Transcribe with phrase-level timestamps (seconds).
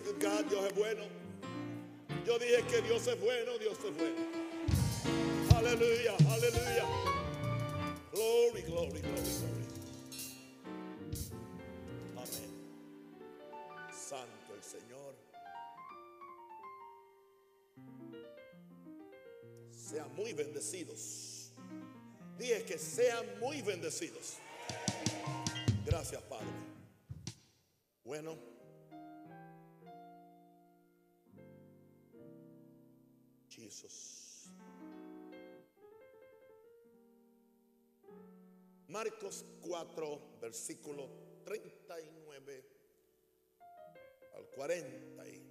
[0.00, 1.02] Dios es bueno.
[2.24, 3.58] Yo dije que Dios es bueno.
[3.58, 4.16] Dios es bueno.
[5.56, 6.14] Aleluya.
[6.30, 6.84] Aleluya.
[8.12, 9.64] Glory, glory, glory, glory.
[12.16, 12.50] Amén.
[13.92, 15.14] Santo el Señor.
[19.70, 21.52] Sean muy bendecidos.
[22.38, 24.36] Dije que sean muy bendecidos.
[25.84, 26.46] Gracias, Padre.
[28.04, 28.57] Bueno.
[33.68, 34.46] Jesús.
[38.88, 41.10] Marcos 4, versículo
[41.44, 42.64] 39
[44.36, 45.28] al 40.
[45.28, 45.42] y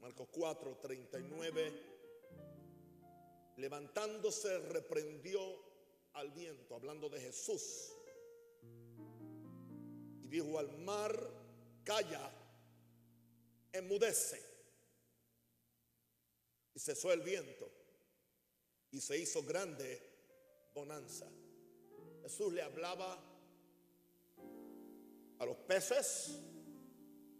[0.00, 1.82] Marcos 4, 39.
[3.56, 5.40] Levantándose reprendió
[6.12, 7.92] al viento, hablando de Jesús.
[10.22, 11.12] Y dijo al mar,
[11.82, 12.30] calla,
[13.72, 14.45] enmudece.
[16.76, 17.70] Y cesó el viento
[18.90, 19.98] y se hizo grande
[20.74, 21.26] bonanza.
[22.22, 23.18] Jesús le hablaba
[25.38, 26.38] a los peces,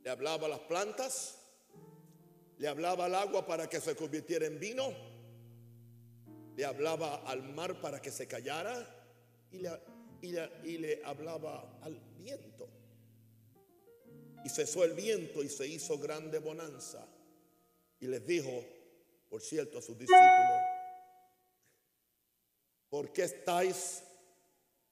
[0.02, 1.38] le hablaba a las plantas,
[2.56, 4.90] le hablaba al agua para que se convirtiera en vino,
[6.56, 8.88] le hablaba al mar para que se callara
[9.50, 12.70] y le, y le- hablaba al viento.
[14.46, 17.06] Y cesó el viento y se hizo grande bonanza.
[18.00, 18.75] Y les dijo,
[19.28, 20.60] por cierto, a sus discípulos,
[22.88, 24.02] ¿por qué estáis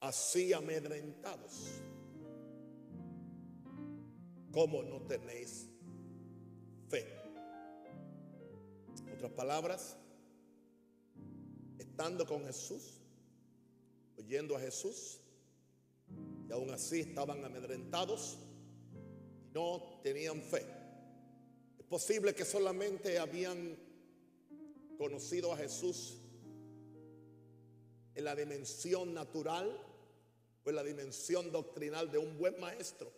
[0.00, 1.81] así amedrentados?
[4.53, 5.67] ¿Cómo no tenéis
[6.89, 7.06] fe?
[9.15, 9.97] Otras palabras,
[11.78, 13.00] estando con Jesús,
[14.17, 15.21] oyendo a Jesús,
[16.49, 18.39] y aún así estaban amedrentados
[19.55, 20.67] no tenían fe.
[21.78, 23.77] Es posible que solamente habían
[24.97, 26.19] conocido a Jesús
[28.15, 29.81] en la dimensión natural
[30.65, 33.12] o en la dimensión doctrinal de un buen maestro,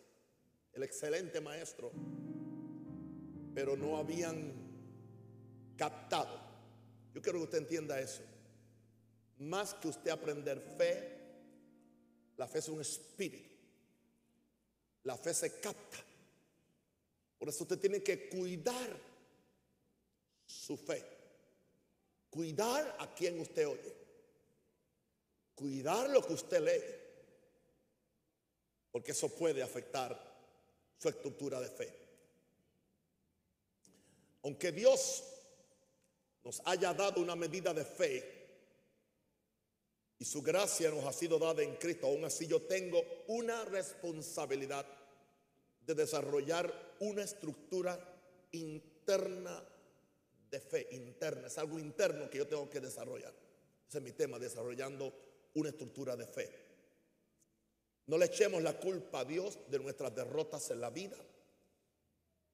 [0.73, 1.91] el excelente maestro,
[3.53, 4.53] pero no habían
[5.75, 6.39] captado.
[7.13, 8.21] Yo quiero que usted entienda eso.
[9.39, 11.17] Más que usted aprender fe,
[12.37, 13.55] la fe es un espíritu.
[15.03, 15.97] La fe se capta.
[17.37, 18.99] Por eso usted tiene que cuidar
[20.45, 21.16] su fe.
[22.37, 23.95] Cuidar a quien usted oye.
[25.55, 26.83] Cuidar lo que usted lee.
[28.91, 30.15] Porque eso puede afectar
[30.99, 31.91] su estructura de fe.
[34.43, 35.23] Aunque Dios
[36.43, 38.47] nos haya dado una medida de fe
[40.19, 44.85] y su gracia nos ha sido dada en Cristo, aún así yo tengo una responsabilidad
[45.81, 47.97] de desarrollar una estructura
[48.51, 49.59] interna
[50.49, 51.47] de fe, interna.
[51.47, 53.33] Es algo interno que yo tengo que desarrollar.
[53.87, 55.13] Ese es mi tema, desarrollando
[55.53, 56.49] una estructura de fe.
[58.07, 61.17] No le echemos la culpa a Dios de nuestras derrotas en la vida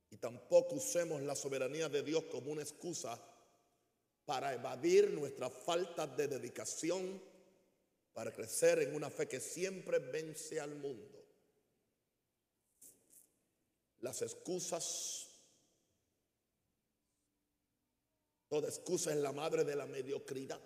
[0.09, 3.19] y tampoco usemos la soberanía de Dios como una excusa
[4.25, 7.21] para evadir nuestra falta de dedicación
[8.13, 11.25] para crecer en una fe que siempre vence al mundo.
[14.01, 15.27] Las excusas,
[18.53, 20.61] toda excusa es la madre de la mediocridad.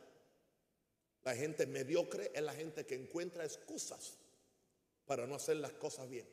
[1.23, 4.17] La gente mediocre es la gente que encuentra excusas
[5.05, 6.27] para no hacer las cosas bien.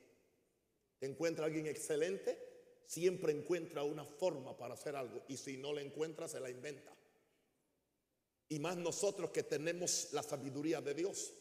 [1.00, 2.36] Encuentra alguien excelente,
[2.86, 6.92] siempre encuentra una forma para hacer algo y si no la encuentra se la inventa.
[8.48, 11.34] Y más nosotros que tenemos la sabiduría de Dios.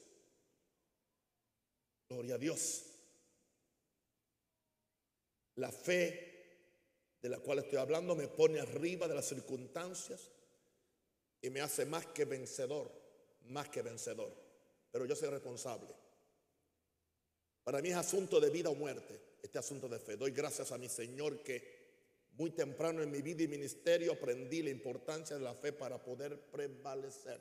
[2.08, 2.84] Gloria a Dios.
[5.56, 6.33] La fe
[7.24, 10.30] de la cual estoy hablando me pone arriba de las circunstancias
[11.42, 12.92] y me hace más que vencedor,
[13.46, 14.36] más que vencedor.
[14.92, 15.88] Pero yo soy responsable.
[17.64, 20.18] Para mí es asunto de vida o muerte, este asunto de fe.
[20.18, 21.84] Doy gracias a mi Señor que
[22.34, 26.38] muy temprano en mi vida y ministerio aprendí la importancia de la fe para poder
[26.52, 27.40] prevalecer.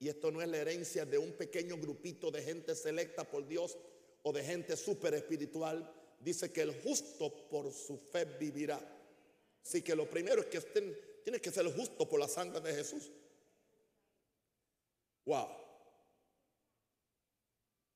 [0.00, 3.78] Y esto no es la herencia de un pequeño grupito de gente selecta por Dios
[4.24, 5.94] o de gente súper espiritual.
[6.18, 8.98] Dice que el justo por su fe vivirá.
[9.64, 12.74] Así que lo primero es que estén, tiene que ser justo por la sangre de
[12.74, 13.10] Jesús.
[15.24, 15.48] Wow.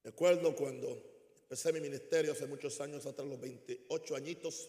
[0.04, 1.02] Recuerdo cuando
[1.42, 4.68] empecé mi ministerio hace muchos años, hasta los 28 añitos,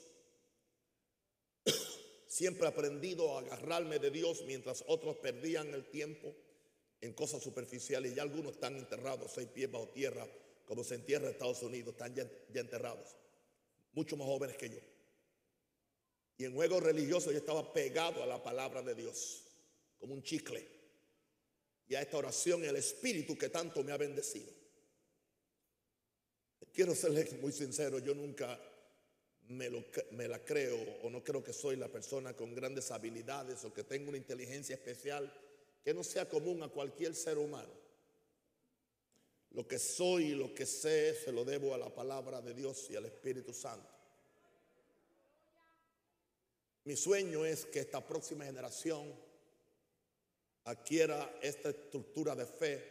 [2.27, 6.33] siempre he aprendido a agarrarme de Dios mientras otros perdían el tiempo
[7.01, 8.15] en cosas superficiales.
[8.15, 10.27] Y algunos están enterrados seis pies bajo tierra,
[10.65, 13.15] como se entierra en Estados Unidos, están ya, ya enterrados.
[13.93, 14.96] mucho más jóvenes que yo.
[16.37, 19.43] Y en juegos religiosos yo estaba pegado a la palabra de Dios,
[19.97, 20.67] como un chicle.
[21.87, 24.51] Y a esta oración, el Espíritu que tanto me ha bendecido.
[26.71, 28.59] Quiero serles muy sincero, yo nunca
[29.47, 29.69] me,
[30.11, 33.83] me, la creo o no creo que soy la persona con grandes habilidades o que
[33.83, 35.33] tenga una inteligencia especial
[35.83, 37.73] que no sea común a cualquier ser humano.
[39.51, 42.91] Lo que soy y lo que sé se lo debo a la palabra de Dios
[42.91, 43.96] y al Espíritu Santo.
[46.87, 49.13] Mi sueño es que esta próxima generación
[50.63, 52.81] adquiera esta estructura de fe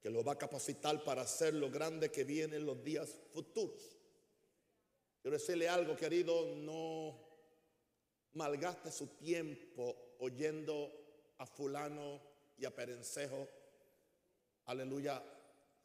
[0.00, 3.96] que lo va a capacitar para hacer lo grande que viene en los días futuros.
[5.22, 7.16] Quiero decirle algo, querido, no
[8.32, 10.90] malgaste su tiempo oyendo
[11.38, 12.20] a fulano
[12.56, 13.48] y a Perencejo,
[14.64, 15.22] aleluya,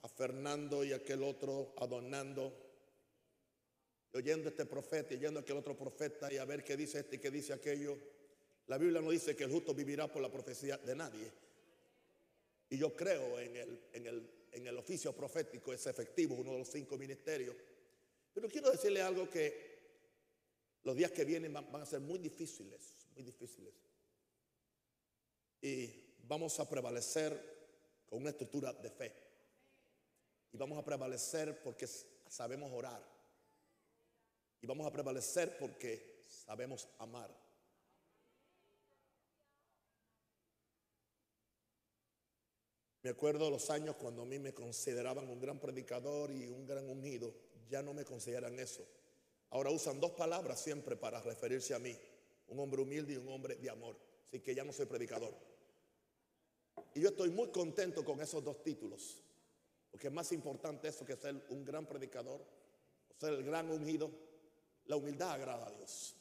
[0.02, 2.63] a Fernando y aquel otro adornando,
[4.14, 7.20] oyendo este profeta y oyendo aquel otro profeta y a ver qué dice este y
[7.20, 7.98] qué dice aquello.
[8.68, 11.32] La Biblia no dice que el justo vivirá por la profecía de nadie.
[12.70, 16.60] Y yo creo en el, en el, en el oficio profético, es efectivo, uno de
[16.60, 17.56] los cinco ministerios.
[18.34, 19.74] Pero quiero decirle algo que
[20.84, 23.74] los días que vienen van, a ser muy difíciles, muy difíciles.
[25.62, 27.54] Y vamos a prevalecer
[28.06, 29.14] con una estructura de fe.
[30.52, 31.88] Y vamos a prevalecer porque
[32.28, 33.13] sabemos orar.
[34.64, 37.30] Y vamos a prevalecer porque sabemos amar.
[43.02, 46.66] Me acuerdo de los años cuando a mí me consideraban un gran predicador y un
[46.66, 47.34] gran unido.
[47.70, 48.88] Ya no me consideran eso.
[49.50, 51.94] Ahora usan dos palabras siempre para referirse a mí.
[52.48, 53.98] Un hombre humilde y un hombre de amor.
[54.30, 55.36] Así que ya no soy predicador.
[56.94, 59.22] Y yo estoy muy contento con esos dos títulos.
[59.92, 62.42] Porque es más importante eso que ser un gran predicador
[63.24, 64.12] ser el gran ungido.
[64.86, 66.16] La humildad agrada a Dios.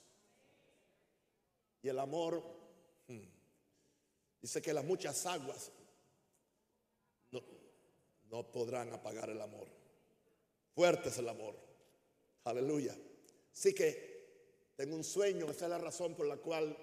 [1.83, 2.43] Y el amor,
[3.09, 3.21] hmm,
[4.41, 5.73] dice que las muchas aguas
[8.31, 9.69] no, podrán apagar el amor.
[10.75, 11.55] Fuerte es el amor.
[12.45, 12.97] Aleluya.
[13.53, 16.75] Así que tengo un sueño, esa es la razón por la cual,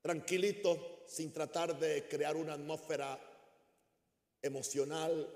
[0.00, 3.20] tranquilito, sin tratar de crear una atmósfera
[4.40, 5.28] emocional,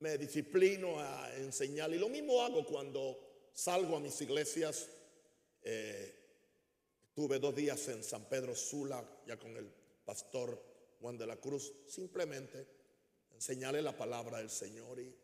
[0.00, 1.92] me disciplino a enseñar.
[1.92, 3.18] Y lo mismo hago cuando
[3.52, 4.88] salgo a mis iglesias.
[5.62, 6.14] Eh,
[7.08, 9.70] estuve dos días en San Pedro Sula, ya con el
[10.04, 10.62] pastor
[11.00, 12.66] Juan de la Cruz, simplemente
[13.32, 15.14] enseñarle la palabra del Señor y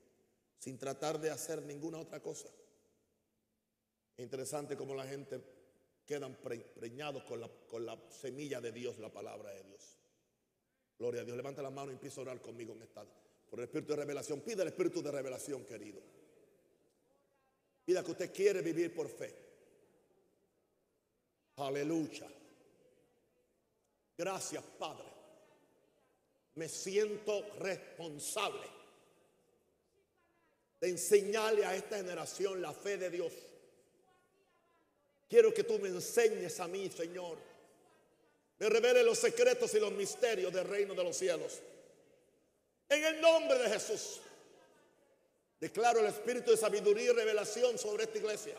[0.59, 2.49] sin tratar de hacer ninguna otra cosa.
[4.17, 5.41] interesante cómo la gente
[6.07, 9.99] quedan preñados con la, con la semilla de Dios, la palabra de Dios.
[10.99, 11.37] Gloria a Dios.
[11.37, 13.05] Levanta la mano y empieza a orar conmigo en esta.
[13.55, 14.41] Por el espíritu de revelación.
[14.41, 16.01] Pida el espíritu de revelación, querido.
[17.85, 19.33] Pida que usted quiere vivir por fe.
[21.55, 22.29] Aleluya.
[24.19, 25.15] Gracias, Padre
[26.55, 28.69] me siento responsable
[30.81, 33.33] de enseñarle a esta generación la fe de Dios.
[35.29, 37.39] Quiero que tú me enseñes a mí, Señor.
[38.59, 41.61] Me revele los secretos y los misterios del reino de los cielos.
[42.89, 44.21] En el nombre de Jesús.
[45.61, 48.55] Declaro el espíritu de sabiduría y revelación sobre esta iglesia.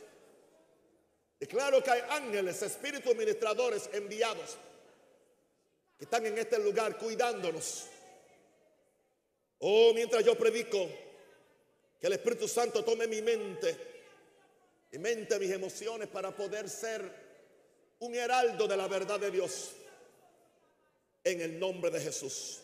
[1.39, 4.57] Declaro que hay ángeles, espíritus ministradores enviados
[5.97, 7.85] que están en este lugar cuidándonos.
[9.59, 10.89] Oh, mientras yo predico,
[11.99, 13.77] que el Espíritu Santo tome mi mente,
[14.91, 17.09] mi mente, mis emociones para poder ser
[17.99, 19.71] un heraldo de la verdad de Dios.
[21.23, 22.61] En el nombre de Jesús.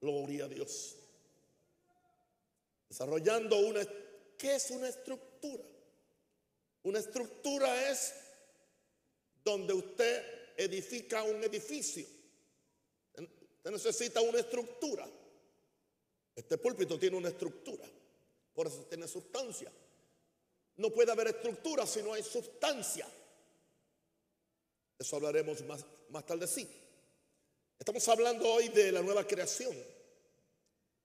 [0.00, 0.96] Gloria a Dios.
[2.88, 3.86] Desarrollando una...
[4.36, 5.62] ¿Qué es una estructura?
[6.82, 8.14] Una estructura es
[9.44, 10.24] donde usted
[10.56, 12.06] edifica un edificio.
[13.16, 15.06] Usted necesita una estructura.
[16.34, 17.86] Este púlpito tiene una estructura.
[18.54, 19.70] Por eso tiene sustancia.
[20.76, 23.06] No puede haber estructura si no hay sustancia.
[24.98, 26.66] Eso hablaremos más, más tarde sí.
[27.80, 29.74] Estamos hablando hoy de la nueva creación.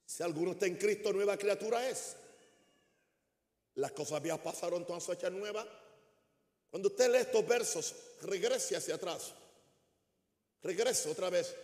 [0.06, 2.18] Si alguno está en Cristo, nueva criatura es.
[3.76, 5.66] Las cosas viejas pasaron, todas hechas nuevas.
[6.70, 9.34] Cuando usted lee estos versos, regrese hacia atrás.
[10.64, 11.56] Regreso otra vez.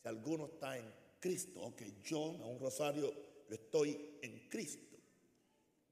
[0.00, 3.12] Si alguno está en Cristo, ok, yo, a un rosario,
[3.48, 4.96] yo estoy en Cristo.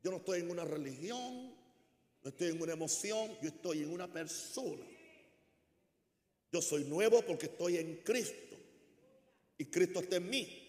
[0.00, 1.56] Yo no estoy en una religión,
[2.22, 4.86] no estoy en una emoción, yo estoy en una persona.
[6.50, 8.56] Yo soy nuevo porque estoy en Cristo
[9.58, 10.64] y Cristo está en mí.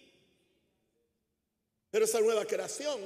[1.90, 3.00] Pero esa nueva creación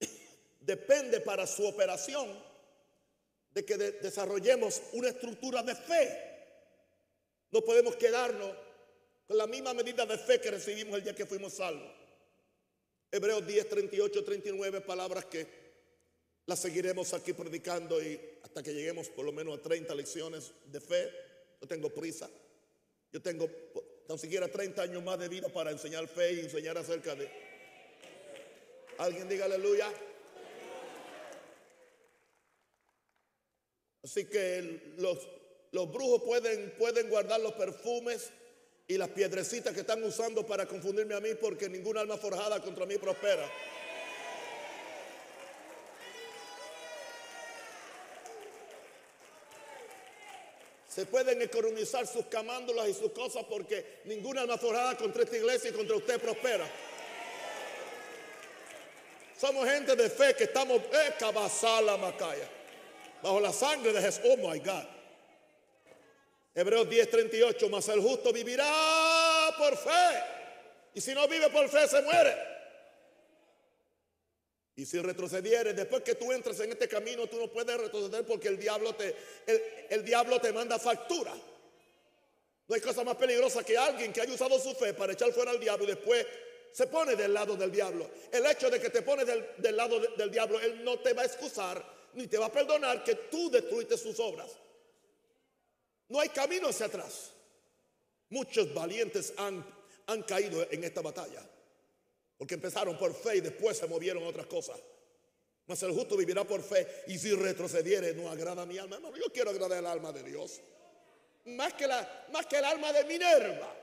[0.60, 2.28] depende para su operación
[3.50, 6.24] de que de- desarrollemos una estructura de fe.
[7.50, 8.54] No podemos quedarnos
[9.26, 11.90] con la misma medida de fe que recibimos el día que fuimos salvos.
[13.10, 15.46] Hebreos 10, 38, 39, palabras que
[16.44, 20.80] las seguiremos aquí predicando y hasta que lleguemos por lo menos a 30 lecciones de
[20.80, 21.27] fe.
[21.60, 22.28] No tengo prisa.
[23.12, 23.48] Yo tengo
[24.06, 27.30] tan siquiera 30 años más de vida para enseñar fe y enseñar acerca de...
[28.98, 29.92] Alguien diga aleluya.
[34.02, 35.18] Así que los,
[35.72, 38.30] los brujos pueden, pueden guardar los perfumes
[38.86, 42.86] y las piedrecitas que están usando para confundirme a mí porque ninguna alma forjada contra
[42.86, 43.50] mí prospera.
[50.98, 54.58] Se pueden economizar sus camándulas y sus cosas porque ninguna alma
[54.98, 56.68] contra esta iglesia y contra usted prospera.
[59.40, 62.50] Somos gente de fe que estamos eh, cabazala macaya,
[63.22, 64.22] bajo la sangre de Jesús.
[64.24, 64.86] Oh my God.
[66.52, 70.22] Hebreos 10:38, mas el justo vivirá por fe.
[70.94, 72.57] Y si no vive por fe, se muere.
[74.78, 78.46] Y si retrocedieres, después que tú entres en este camino, tú no puedes retroceder porque
[78.46, 79.12] el diablo te,
[79.44, 81.34] el, el diablo te manda factura.
[82.68, 85.50] No hay cosa más peligrosa que alguien que haya usado su fe para echar fuera
[85.50, 86.24] al diablo y después
[86.70, 88.08] se pone del lado del diablo.
[88.30, 91.12] El hecho de que te pones del, del lado de- del diablo, él no te
[91.12, 94.52] va a excusar ni te va a perdonar que tú destruiste sus obras.
[96.06, 97.32] No hay camino hacia atrás.
[98.30, 99.66] Muchos valientes han,
[100.06, 101.42] han caído en esta batalla.
[102.38, 104.78] Porque empezaron por fe y después se movieron a otras cosas.
[105.66, 108.96] Mas el justo vivirá por fe y si retrocediere no agrada a mi alma.
[108.96, 110.60] Hermano, yo quiero agradar el alma de Dios.
[111.44, 113.74] Más que, la, más que el alma de Minerva.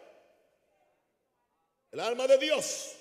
[1.91, 2.93] El alma de Dios.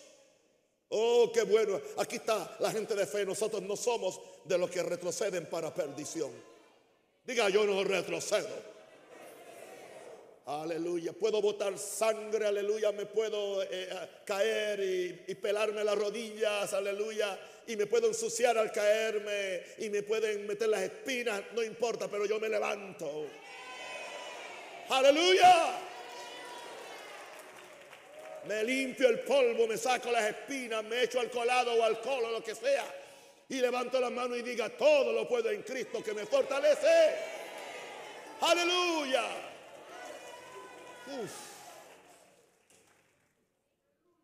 [0.88, 1.80] Oh, qué bueno.
[1.98, 3.24] Aquí está la gente de fe.
[3.24, 6.30] Nosotros no somos de los que retroceden para perdición.
[7.24, 8.73] Diga, yo no retrocedo.
[10.46, 11.14] Aleluya.
[11.14, 12.92] Puedo botar sangre, aleluya.
[12.92, 14.80] Me puedo eh, eh, caer
[15.26, 17.38] y, pelarme las rodillas, aleluya.
[17.66, 22.26] Y me puedo ensuciar al caerme y me pueden meter las espinas, no importa, pero
[22.26, 23.26] yo me levanto.
[24.90, 25.80] Aleluya.
[28.46, 32.30] Me limpio el polvo, me saco las espinas, me echo al colado o alcohol o
[32.32, 32.84] lo que sea.
[33.48, 37.14] Y levanto la mano y diga, todo lo puedo en Cristo que me fortalece.
[38.42, 39.53] Aleluya.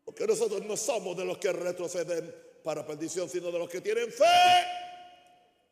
[0.04, 2.34] Porque nosotros no somos de los que retroceden
[2.64, 4.24] para perdición, sino de los que tienen fe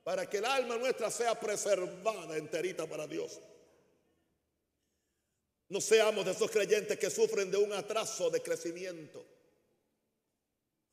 [0.08, 3.38] para que el alma nuestra sea preservada enterita para Dios.
[5.68, 9.22] No seamos de esos creyentes que sufren de un atraso de crecimiento,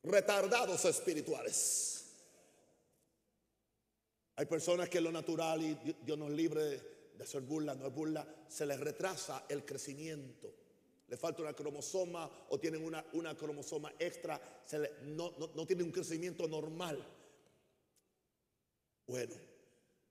[0.02, 2.04] retardados espirituales.
[4.34, 8.26] Hay personas que lo natural, y Dios nos libre de hacer burla, no es burla,
[8.48, 10.52] se les retrasa el crecimiento.
[11.08, 15.86] Le falta una cromosoma o tienen una, una cromosoma extra, se no, no, no tienen
[15.86, 17.04] un crecimiento normal.
[19.06, 19.34] Bueno,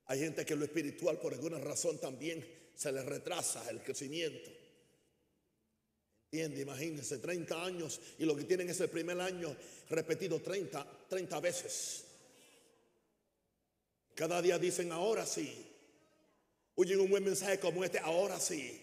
[0.06, 4.52] hay gente que lo espiritual por alguna razón también se les retrasa el crecimiento.
[6.32, 6.62] ¿Entiende?
[6.62, 9.56] Imagínense, 30 años y lo que tienen es el primer año
[9.90, 12.04] repetido 30, 30 veces.
[14.14, 15.65] Cada día dicen ahora sí.
[16.76, 18.82] Oyen un buen mensaje como este, ahora sí.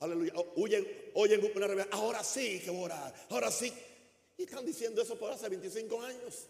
[0.00, 0.32] Aleluya.
[0.56, 3.72] Oyen, oyen una revelación, ahora sí que voy a orar, ahora sí.
[4.36, 6.46] Y están diciendo eso por hace 25 años.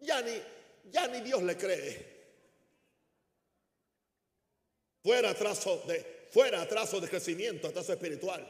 [0.00, 0.32] Ya ni,
[0.90, 2.16] ya ni Dios le cree.
[5.02, 8.44] Fuera atraso de, fuera atraso de crecimiento, atraso espiritual.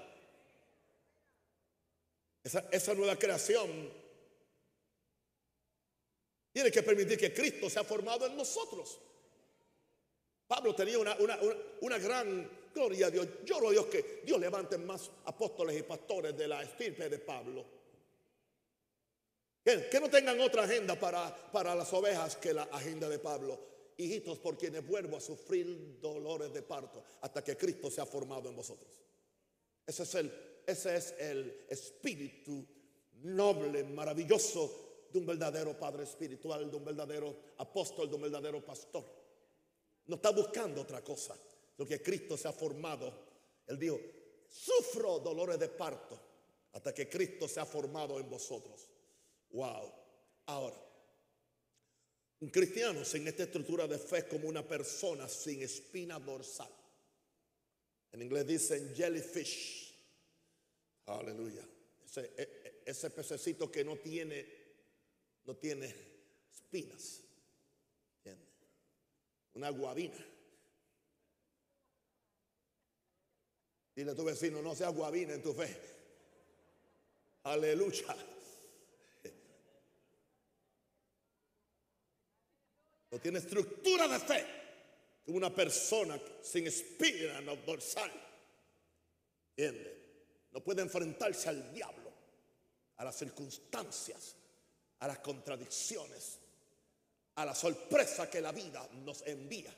[2.42, 3.92] Esa, esa nueva creación
[6.52, 8.98] tiene que permitir que Cristo sea formado en nosotros.
[10.46, 11.38] Pablo tenía una, una,
[11.80, 13.26] una, gran gloria a Dios.
[13.44, 17.64] Yo a Dios que Dios levante más apóstoles y pastores de la estirpe de Pablo.
[19.64, 23.58] Que, que no tengan otra agenda para, para las ovejas que la agenda de Pablo.
[23.96, 28.54] Hijitos, por quienes vuelvo a sufrir dolores de parto hasta que Cristo sea formado en
[28.54, 28.92] vosotros.
[29.86, 30.32] Ese es el,
[30.66, 32.64] ese es el espíritu
[33.22, 39.15] noble, maravilloso de un verdadero padre espiritual, de un verdadero apóstol, de un verdadero pastor.
[40.06, 41.36] No está buscando otra cosa.
[41.76, 43.12] Lo que Cristo se ha formado.
[43.66, 44.00] Él dijo,
[44.48, 46.18] sufro dolores de parto
[46.72, 48.88] hasta que Cristo se ha formado en vosotros.
[49.50, 49.92] Wow.
[50.46, 50.76] Ahora,
[52.40, 56.70] un cristiano sin esta estructura de fe es como una persona sin espina dorsal.
[58.12, 59.94] En inglés dicen jellyfish.
[61.06, 61.66] Aleluya.
[62.04, 64.46] Ese, e- e- ese pececito que no tiene,
[65.44, 65.94] no tiene
[66.52, 67.22] espinas.
[69.56, 70.24] Una guabina.
[73.94, 75.74] Dile a tu vecino, no seas guabina en tu fe.
[77.44, 78.14] Aleluya.
[83.10, 84.46] No tiene estructura de fe.
[85.28, 88.12] Una persona sin espina no dorsal.
[89.56, 89.96] ¿Entiendes?
[90.52, 92.12] No puede enfrentarse al diablo,
[92.96, 94.36] a las circunstancias,
[94.98, 96.38] a las contradicciones,
[97.36, 99.72] a la sorpresa que la vida nos envía.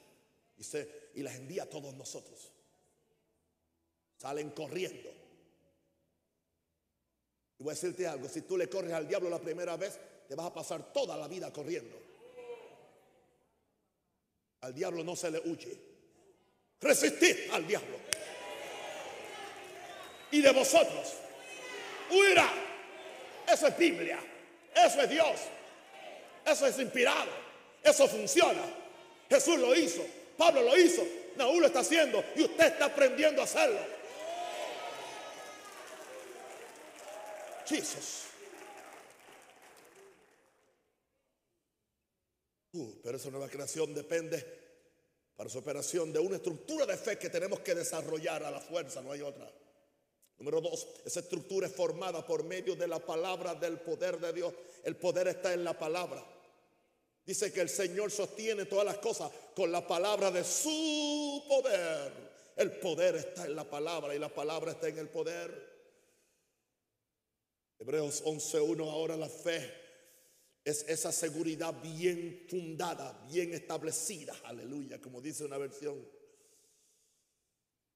[0.56, 2.50] Y, se, y las envía a todos nosotros.
[4.16, 5.08] Salen corriendo.
[7.58, 9.98] Y voy a decirte algo, si tú le corres al diablo la primera vez,
[10.28, 11.96] te vas a pasar toda la vida corriendo.
[14.60, 15.78] Al diablo no se le huye.
[16.80, 17.98] Resistid al diablo.
[20.30, 21.14] Y de vosotros
[22.10, 22.52] huirá.
[23.46, 24.20] Eso es Biblia.
[24.74, 25.40] Eso es Dios.
[26.44, 27.47] Eso es inspirado.
[27.88, 28.62] Eso funciona.
[29.28, 30.04] Jesús lo hizo.
[30.36, 31.06] Pablo lo hizo.
[31.36, 32.22] Naúl lo está haciendo.
[32.36, 33.80] Y usted está aprendiendo a hacerlo.
[37.66, 38.24] Jesús.
[42.72, 44.44] Uh, pero esa nueva creación depende
[45.36, 49.00] para su operación de una estructura de fe que tenemos que desarrollar a la fuerza,
[49.02, 49.50] no hay otra.
[50.38, 54.54] Número dos, esa estructura es formada por medio de la palabra del poder de Dios.
[54.84, 56.24] El poder está en la palabra.
[57.28, 62.10] Dice que el Señor sostiene todas las cosas con la palabra de su poder.
[62.56, 65.52] El poder está en la palabra y la palabra está en el poder.
[67.78, 69.70] Hebreos 11.1, ahora la fe
[70.64, 76.02] es esa seguridad bien fundada, bien establecida, aleluya, como dice una versión.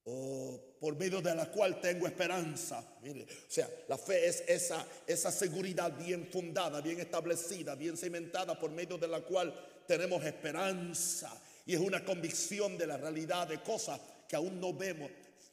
[0.05, 2.83] Oh, por medio de la cual tengo esperanza.
[3.01, 8.69] O sea, la fe es esa, esa seguridad bien fundada, bien establecida, bien cimentada, por
[8.71, 9.53] medio de la cual
[9.87, 11.41] tenemos esperanza.
[11.65, 15.09] Y es una convicción de la realidad de cosas que aún no vemos.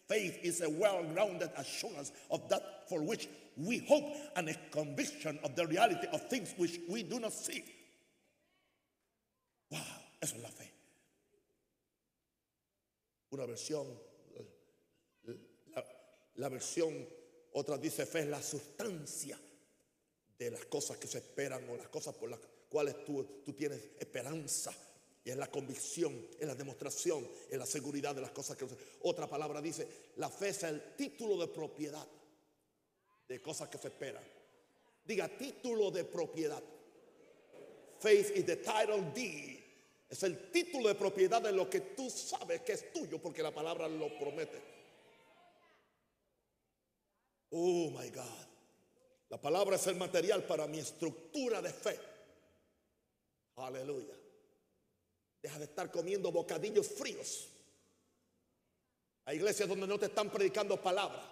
[0.09, 5.55] Faith is a well-grounded assurance of that for which we hope and a conviction of
[5.55, 7.63] the reality of things which we do not see.
[9.71, 9.79] Wow,
[10.21, 10.69] eso es la fe.
[13.33, 13.87] Una versión,
[16.35, 17.09] la, versión,
[17.53, 19.39] otra dice fe es la sustancia
[20.39, 23.81] de las cosas que se esperan o las cosas por las cuales tú, tú tienes
[23.99, 24.73] esperanza.
[25.23, 28.67] Y es la convicción, es la demostración, es la seguridad de las cosas que...
[29.03, 32.07] Otra palabra dice, la fe es el título de propiedad
[33.29, 34.25] de cosas que se esperan.
[35.05, 36.63] Diga título de propiedad.
[37.99, 39.59] Faith is the title deed.
[40.09, 43.53] Es el título de propiedad de lo que tú sabes que es tuyo porque la
[43.53, 44.80] palabra lo promete.
[47.51, 48.47] Oh my God.
[49.29, 51.99] La palabra es el material para mi estructura de fe.
[53.57, 54.15] Aleluya.
[55.43, 57.49] Deja de estar comiendo bocadillos fríos.
[59.25, 61.23] Hay iglesias donde no te están predicando palabra.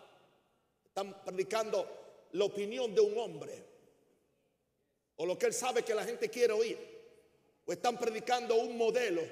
[0.84, 1.86] Están predicando
[2.32, 3.64] la opinión de un hombre.
[5.16, 6.78] O lo que él sabe que la gente quiere oír.
[7.66, 9.22] O están predicando un modelo.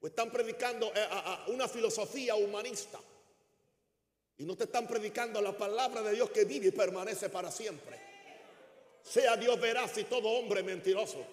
[0.00, 1.06] O están predicando eh,
[1.48, 2.98] una filosofía humanista.
[4.42, 7.96] Y no te están predicando la palabra de Dios que vive y permanece para siempre.
[9.00, 11.24] Sea Dios veraz y todo hombre mentiroso.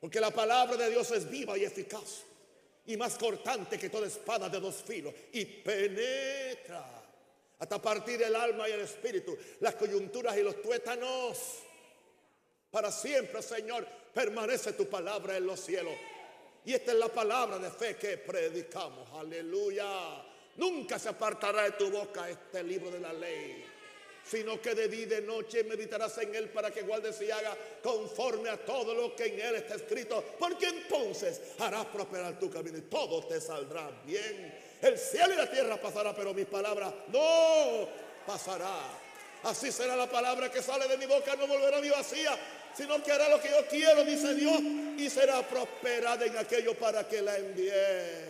[0.00, 2.22] Porque la palabra de Dios es viva y eficaz.
[2.86, 5.12] Y más cortante que toda espada de dos filos.
[5.34, 7.02] Y penetra
[7.58, 11.36] hasta partir el alma y el espíritu, las coyunturas y los tuétanos.
[12.70, 15.92] Para siempre, Señor, permanece tu palabra en los cielos.
[16.64, 19.10] Y esta es la palabra de fe que predicamos.
[19.12, 20.29] Aleluya.
[20.60, 23.64] Nunca se apartará de tu boca este libro de la ley,
[24.22, 27.56] sino que de día y de noche meditarás en él para que guardes y haga
[27.82, 32.76] conforme a todo lo que en él está escrito, porque entonces harás prosperar tu camino
[32.76, 34.54] y todo te saldrá bien.
[34.82, 37.88] El cielo y la tierra pasará, pero mis palabras no
[38.26, 38.80] pasará.
[39.44, 42.38] Así será la palabra que sale de mi boca, no volverá a mi vacía,
[42.76, 44.60] sino que hará lo que yo quiero, dice Dios,
[44.98, 48.29] y será prosperada en aquello para que la envíe.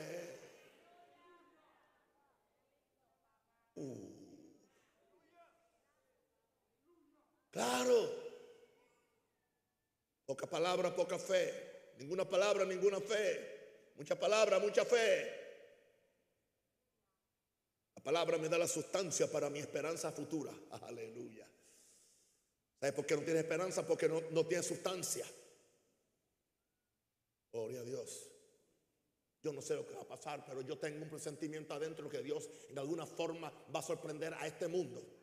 [7.60, 8.10] Claro.
[10.24, 11.92] Poca palabra, poca fe.
[11.98, 13.92] Ninguna palabra, ninguna fe.
[13.96, 15.30] Mucha palabra, mucha fe.
[17.96, 20.54] La palabra me da la sustancia para mi esperanza futura.
[20.88, 21.46] Aleluya.
[22.78, 23.86] ¿Sabes por qué no tiene esperanza?
[23.86, 25.26] Porque no, no tiene sustancia.
[27.52, 28.26] Gloria a Dios.
[29.42, 32.22] Yo no sé lo que va a pasar, pero yo tengo un presentimiento adentro que
[32.22, 35.19] Dios en alguna forma va a sorprender a este mundo.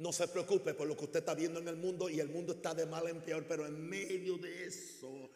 [0.00, 2.54] No se preocupe por lo que usted está viendo en el mundo y el mundo
[2.54, 5.28] está de mal en peor, pero en medio de eso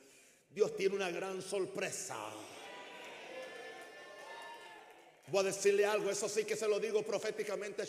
[0.49, 2.17] Dios tiene una gran sorpresa.
[5.27, 7.85] Voy a decirle algo, eso sí que se lo digo proféticamente.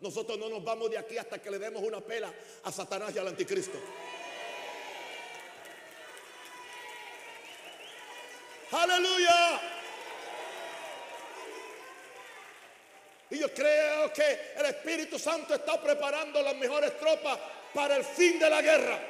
[0.00, 2.30] Nosotros no nos vamos de aquí hasta que le demos una pela
[2.62, 3.78] a Satanás y al anticristo.
[8.70, 9.81] Aleluya.
[13.32, 17.38] Y yo creo que el Espíritu Santo está preparando las mejores tropas
[17.72, 19.00] para el fin de la guerra.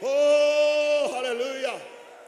[0.00, 1.74] Oh, aleluya.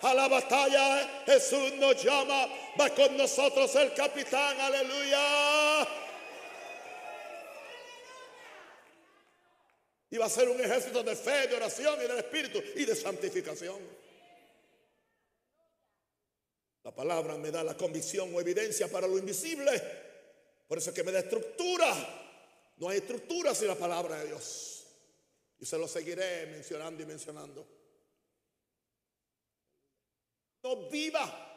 [0.02, 2.46] A la batalla Jesús nos llama.
[2.80, 4.60] Va con nosotros el capitán.
[4.60, 5.88] Aleluya.
[10.10, 12.94] Y va a ser un ejército de fe, de oración y del Espíritu y de
[12.94, 13.80] santificación.
[16.84, 20.03] La palabra me da la convicción o evidencia para lo invisible.
[20.66, 21.92] Por eso es que me da estructura.
[22.76, 24.86] No hay estructura sin la palabra de Dios.
[25.58, 27.66] Y se lo seguiré mencionando y mencionando.
[30.62, 31.54] No viva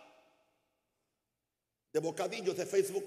[1.92, 3.06] de bocadillos de Facebook.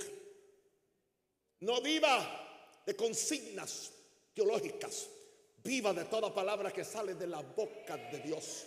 [1.60, 3.92] No viva de consignas
[4.34, 5.08] teológicas.
[5.62, 8.66] Viva de toda palabra que sale de la boca de Dios.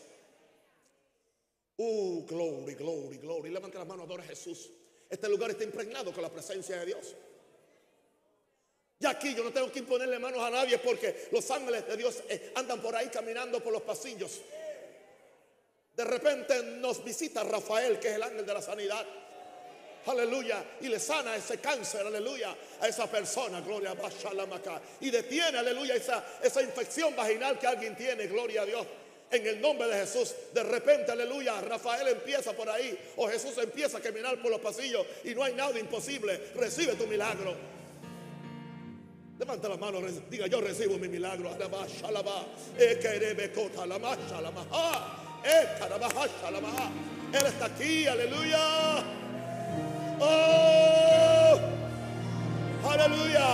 [1.78, 3.50] Oh, glory, glory, glory.
[3.50, 4.70] Levante la mano, adora a Jesús.
[5.10, 7.16] Este lugar está impregnado con la presencia de Dios.
[9.00, 12.24] Y aquí yo no tengo que imponerle manos a nadie porque los ángeles de Dios
[12.30, 14.40] eh, andan por ahí caminando por los pasillos.
[15.96, 19.06] De repente nos visita Rafael, que es el ángel de la sanidad.
[20.06, 20.64] Aleluya.
[20.82, 26.26] Y le sana ese cáncer, aleluya, a esa persona, gloria a Y detiene, aleluya, esa,
[26.42, 28.88] esa infección vaginal que alguien tiene, gloria a Dios
[29.34, 30.34] en el nombre de Jesús.
[30.54, 35.06] De repente, aleluya, Rafael empieza por ahí o Jesús empieza a caminar por los pasillos
[35.24, 36.40] y no hay nada imposible.
[36.56, 37.56] Recibe tu milagro.
[39.40, 41.50] Levanta la mano, diga yo recibo mi milagro.
[47.34, 49.04] Él está aquí, aleluya.
[50.20, 51.60] Oh,
[52.88, 53.48] aleluya.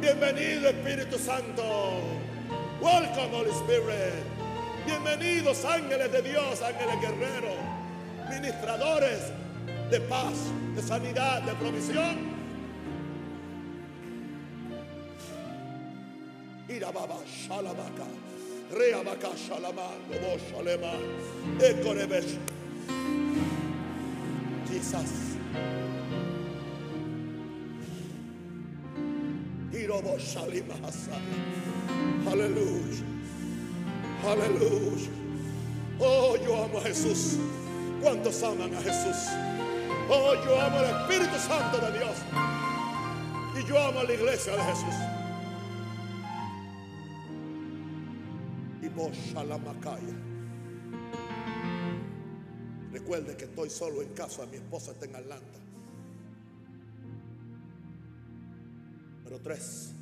[0.00, 2.00] Bienvenido Espíritu Santo.
[2.80, 4.31] Welcome Holy Spirit.
[4.84, 7.56] Bienvenidos ángeles de Dios, ángeles guerreros,
[8.28, 9.32] ministradores
[9.90, 10.34] de paz,
[10.74, 12.32] de sanidad, de provisión.
[16.68, 18.06] Irababa shalabaka,
[18.72, 20.94] reabaka shalaman, lobo shalema,
[21.60, 22.38] ekorebesh.
[24.68, 25.36] Jesus.
[29.72, 30.74] Irobo shalima
[32.30, 33.21] Aleluya.
[34.24, 35.10] Aleluya.
[35.98, 37.38] Oh, yo amo a Jesús.
[38.00, 39.16] ¿Cuántos aman a Jesús?
[40.08, 42.16] Oh, yo amo al Espíritu Santo de Dios.
[43.58, 44.94] Y yo amo a la iglesia de Jesús.
[48.82, 50.16] Y vos, Shalamakaya.
[52.92, 54.46] Recuerde que estoy solo en casa.
[54.46, 55.58] Mi esposa está en Atlanta.
[59.24, 59.94] Pero tres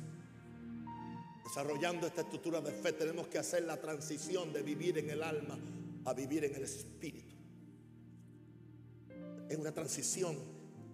[1.51, 5.59] desarrollando esta estructura de fe, tenemos que hacer la transición de vivir en el alma
[6.05, 7.35] a vivir en el espíritu.
[9.49, 10.37] Es una transición,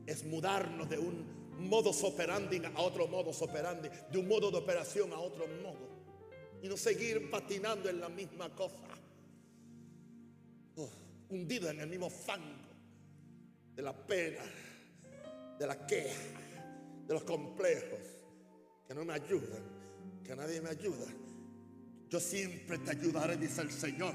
[0.07, 5.13] es mudarnos de un modo operandi a otro modo operandi, de un modo de operación
[5.13, 5.89] a otro modo.
[6.63, 8.87] Y no seguir patinando en la misma cosa.
[10.75, 10.89] Oh,
[11.29, 12.73] hundido en el mismo fango
[13.75, 14.41] de la pena,
[15.59, 16.41] de la queja,
[17.05, 17.99] de los complejos
[18.87, 19.76] que no me ayudan
[20.23, 21.05] que nadie me ayuda.
[22.09, 24.13] Yo siempre te ayudaré, dice el Señor.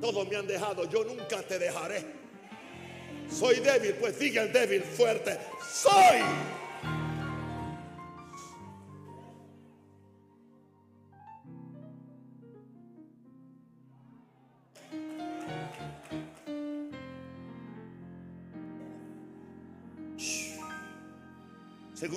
[0.00, 2.04] Todos me han dejado, yo nunca te dejaré.
[3.30, 5.38] Soy débil, pues diga el débil fuerte.
[5.72, 6.20] Soy.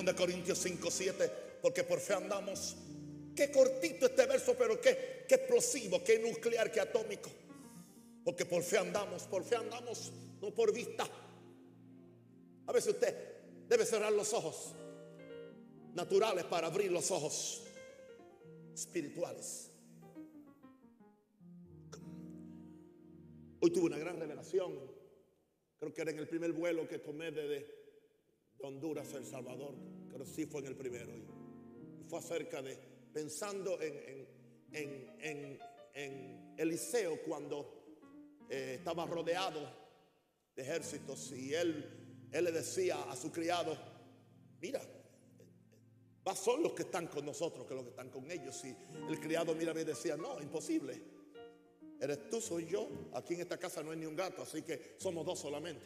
[0.03, 2.75] Segunda Corintios 5, 7 porque por fe andamos.
[3.33, 7.29] Qué cortito este verso, pero qué, qué explosivo, qué nuclear, qué atómico.
[8.25, 10.11] Porque por fe andamos, por fe andamos,
[10.41, 11.07] no por vista.
[12.67, 13.15] A veces usted
[13.69, 14.73] debe cerrar los ojos
[15.93, 17.63] naturales para abrir los ojos
[18.73, 19.71] espirituales.
[23.61, 24.77] Hoy tuve una gran revelación.
[25.79, 27.82] Creo que era en el primer vuelo que tomé desde
[28.67, 29.76] Honduras El Salvador.
[30.10, 31.12] Que sí fue en el primero
[32.08, 32.78] fue acerca de,
[33.12, 34.28] pensando en,
[34.71, 37.84] en, Eliseo cuando
[38.49, 39.62] eh, estaba rodeado
[40.56, 43.76] de ejércitos y él, él le decía a su criado,
[44.62, 44.82] mira,
[46.26, 48.63] más son los que están con nosotros que los que están con ellos.
[48.63, 48.76] Y
[49.10, 51.02] el criado mira y decía, no, imposible.
[51.99, 52.88] Eres tú, soy yo.
[53.13, 55.86] Aquí en esta casa no hay ni un gato, así que somos dos solamente.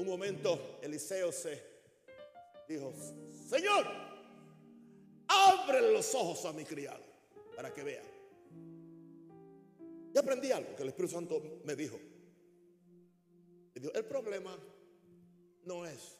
[0.00, 1.62] Un momento Eliseo se
[2.66, 2.90] dijo,
[3.50, 3.84] Señor,
[5.28, 7.04] abre los ojos a mi criado
[7.54, 8.02] para que vea.
[10.14, 12.00] Y aprendí algo que el Espíritu Santo me dijo.
[13.74, 14.58] el problema
[15.64, 16.16] no es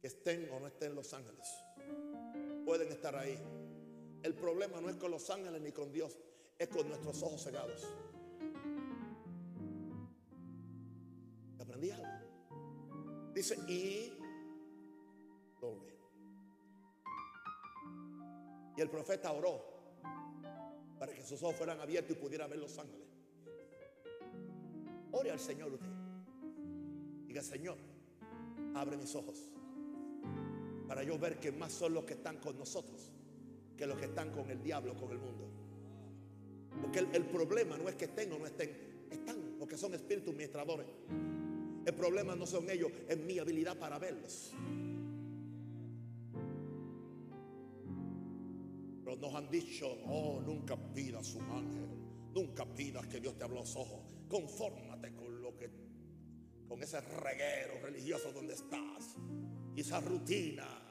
[0.00, 1.48] que estén o no estén Los Ángeles.
[2.64, 3.36] Pueden estar ahí.
[4.22, 6.16] El problema no es con los ángeles ni con Dios,
[6.56, 7.82] es con nuestros ojos cegados.
[11.58, 12.13] Aprendí algo.
[13.68, 14.12] Y
[18.76, 19.62] Y el profeta oró
[20.98, 23.06] para que sus ojos fueran abiertos y pudiera ver los ángeles.
[25.12, 25.86] Ore al Señor usted.
[27.26, 27.76] Diga, Señor,
[28.74, 29.48] abre mis ojos
[30.88, 33.10] para yo ver que más son los que están con nosotros
[33.76, 35.50] que los que están con el diablo, con el mundo.
[36.80, 38.70] Porque el, problema no es que estén o no estén,
[39.10, 40.86] están porque son espíritus administradores.
[41.86, 44.52] El problema no son ellos, es mi habilidad para verlos.
[49.04, 51.88] Pero nos han dicho, oh, nunca pidas un ángel,
[52.32, 54.00] nunca pidas que Dios te abra los ojos.
[54.28, 55.70] Confórmate con lo que,
[56.66, 59.16] con ese reguero religioso donde estás
[59.76, 60.84] y esa rutina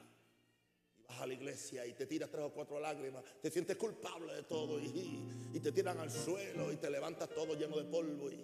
[1.08, 4.80] a la iglesia y te tiras tres o cuatro lágrimas, te sientes culpable de todo
[4.80, 8.38] y, te tiran al suelo y te levantas todo lleno de polvo y,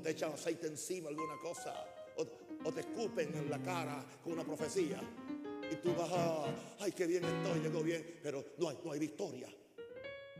[0.00, 1.74] te echan aceite encima, alguna cosa,
[2.16, 5.00] o, te escupen en la cara con una profecía
[5.70, 6.44] y tú vas, a,
[6.80, 9.48] ay, qué bien estoy, llegó bien, pero no hay, no hay victoria.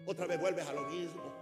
[0.07, 1.41] Otra vez vuelves a lo mismo.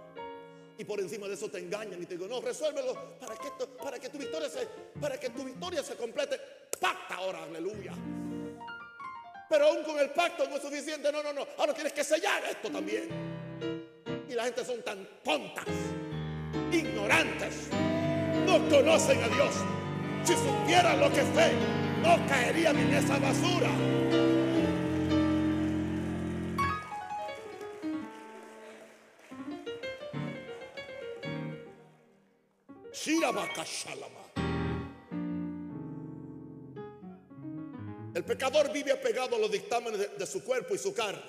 [0.77, 3.49] Y por encima de eso te engañan y te digo, no, resuélvelo para que,
[3.83, 4.65] para que tu victoria se,
[4.99, 6.39] para que tu victoria se complete.
[6.79, 7.93] Pacta ahora, aleluya.
[9.49, 11.11] Pero aún con el pacto no es suficiente.
[11.11, 11.45] No, no, no.
[11.57, 13.09] Ahora tienes que sellar esto también.
[14.29, 15.65] Y la gente son tan tontas,
[16.71, 17.67] ignorantes.
[18.49, 19.53] No conocen a Dios.
[20.23, 21.51] Si supieran lo que fe,
[22.01, 23.69] no caerían en esa basura.
[38.15, 41.21] El pecador vive apegado a los dictámenes de, su cuerpo y su carne.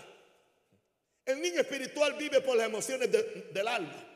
[1.27, 4.10] El niño espiritual vive por las emociones del alma.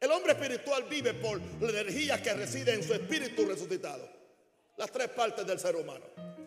[0.00, 4.08] El hombre espiritual vive por la energía que reside en su espíritu resucitado.
[4.76, 6.04] Las tres partes del ser humano.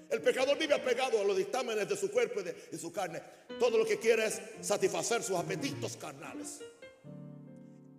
[0.10, 3.22] El pecador vive apegado a los dictámenes de su cuerpo y de su carne.
[3.60, 6.60] Todo lo que quiere es satisfacer sus apetitos carnales.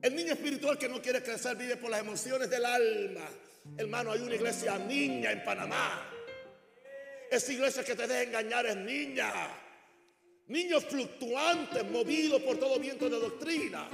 [0.02, 3.28] El niño espiritual que no quiere crecer vive por las emociones del alma.
[3.76, 6.10] Hermano, hay una iglesia niña en Panamá
[7.30, 9.32] esa iglesia que te deja engañar es niña.
[10.48, 13.88] Niños fluctuantes, movidos por todo viento de doctrina.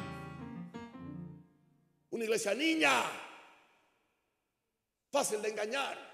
[2.11, 3.03] Una iglesia niña.
[5.11, 6.07] Fácil de engañar.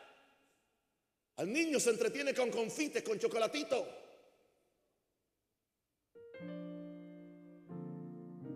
[1.37, 4.03] Al niño se entretiene con confites, con chocolatito.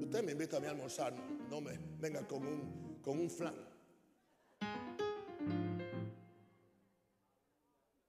[0.00, 1.12] Usted me invita a mi almorzar,
[1.50, 3.54] no me venga con un, con un flan.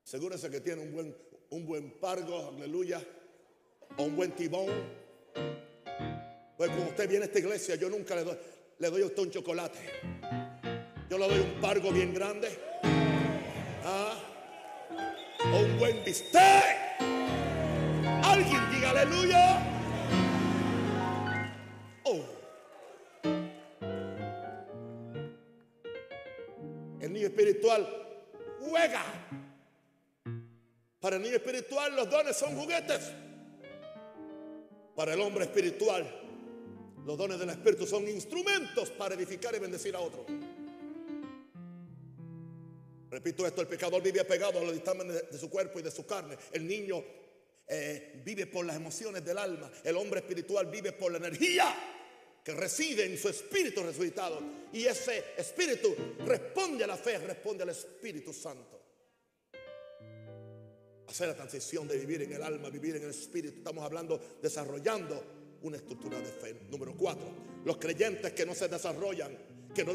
[0.05, 1.17] Asegúrese que tiene un buen,
[1.49, 3.03] un buen pargo, aleluya,
[3.97, 4.67] o un buen tibón.
[6.55, 8.37] Pues cuando usted viene a esta iglesia, yo nunca le doy,
[8.79, 9.79] le doy a usted un chocolate.
[11.09, 12.49] Yo le doy un pargo bien grande.
[13.83, 14.13] ¿ah?
[15.51, 16.77] O un buen bistec.
[18.23, 19.63] Alguien diga aleluya.
[22.03, 22.23] Oh.
[26.99, 27.87] El niño espiritual
[28.59, 29.03] juega
[30.99, 33.11] para el niño espiritual los dones son juguetes.
[34.95, 36.26] Para el hombre espiritual
[37.07, 40.25] los dones del Espíritu son instrumentos para edificar y bendecir a otro.
[43.09, 46.05] Repito esto, el pecador vive apegado a los dictámenes de su cuerpo y de su
[46.05, 46.37] carne.
[46.51, 47.01] El niño
[47.65, 49.71] eh, vive por las emociones del alma.
[49.85, 51.73] El hombre espiritual vive por la energía
[52.43, 54.41] que reside en su espíritu resucitado.
[54.73, 58.81] Y ese espíritu responde a la fe, responde al Espíritu Santo
[61.07, 63.59] hacer la transición de vivir en el alma, vivir en el espíritu.
[63.59, 66.55] Estamos hablando desarrollando una estructura de fe.
[66.69, 67.27] Número cuatro,
[67.65, 69.37] los creyentes que no se desarrollan,
[69.73, 69.93] que no,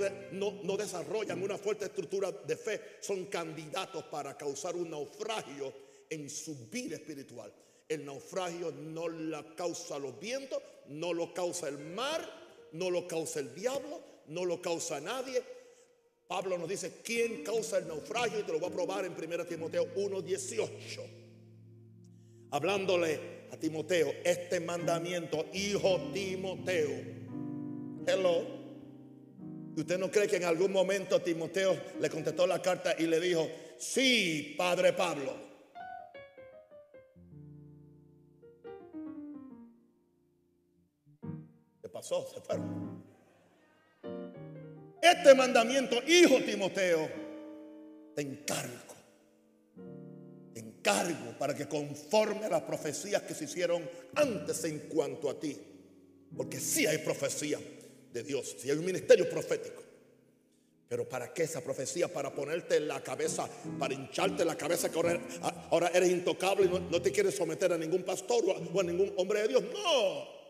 [0.63, 5.73] no, desarrollan una fuerte estructura de fe, son candidatos para causar un naufragio
[6.09, 7.53] en su vida espiritual.
[7.89, 12.27] El naufragio no la causa los vientos, no lo causa el mar,
[12.73, 15.43] no lo causa el diablo, no lo causa nadie.
[16.29, 18.41] Pablo nos dice, ¿quién causa el naufragio?
[18.41, 21.23] Y te lo voy a probar en 1 Timoteo 1.18.
[22.51, 26.91] Hablándole a Timoteo, este mandamiento, hijo Timoteo.
[28.07, 28.63] Hello.
[29.77, 33.21] ¿Y usted no cree que en algún momento Timoteo le contestó la carta y le
[33.21, 33.47] dijo,
[33.79, 35.35] sí, padre Pablo?
[41.83, 42.27] ¿Qué pasó?
[42.33, 43.03] Se fueron.
[45.03, 47.11] Este mandamiento, hijo Timoteo,
[48.15, 48.92] te encargo.
[50.83, 55.57] Encargo para que conforme a las profecías que se hicieron antes en cuanto a ti.
[56.37, 57.61] Porque sí hay profecía
[58.13, 59.81] de Dios, sí hay un ministerio profético.
[60.89, 62.09] Pero ¿para qué esa profecía?
[62.09, 64.99] Para ponerte en la cabeza, para hincharte la cabeza que
[65.71, 69.43] ahora, eres intocable y no, te quieres someter a ningún pastor o a ningún hombre
[69.43, 69.63] de Dios.
[69.63, 70.43] No.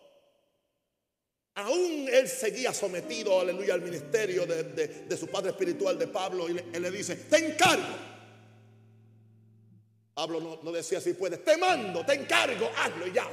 [1.56, 6.82] Aún él seguía sometido, aleluya, al ministerio de, su padre espiritual de Pablo y él
[6.82, 8.11] le dice, te encargo.
[10.22, 13.28] Pablo no, decía si puedes, te mando, te encargo, hazlo y ya.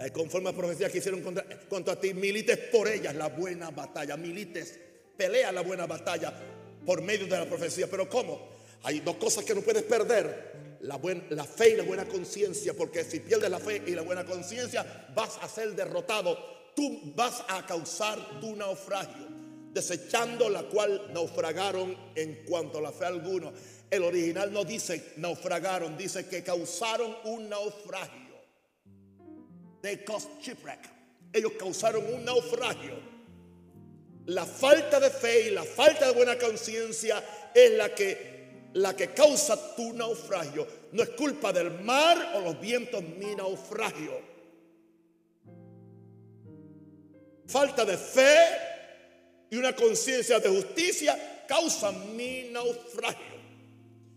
[0.00, 4.16] Eh, conforme a profecía que hicieron contra, contra ti, milites por ellas la buena batalla,
[4.16, 4.76] milites,
[5.16, 6.34] pelea la buena batalla
[6.84, 7.88] por medio de la profecía.
[7.88, 8.48] Pero ¿cómo?
[8.82, 13.04] Hay dos cosas que no puedes perder la, la fe y la buena conciencia, porque
[13.04, 16.36] si pierdes la fe y la buena conciencia, vas a ser derrotado.
[16.74, 19.28] Tú vas a causar tu naufragio,
[19.74, 23.52] desechando la cual naufragaron en cuanto la fe alguno.
[23.90, 28.34] El original no dice naufragaron, dice que causaron un naufragio.
[29.82, 30.78] They caused shipwreck.
[31.32, 32.94] Ellos causaron un naufragio.
[34.26, 38.32] La falta de fe y la falta de buena conciencia es la que
[38.74, 40.66] la que causa tu naufragio.
[40.92, 44.20] No es culpa del mar o los vientos mi naufragio.
[47.46, 48.73] Falta de fe
[49.54, 53.36] y una conciencia de justicia causa mi naufragio.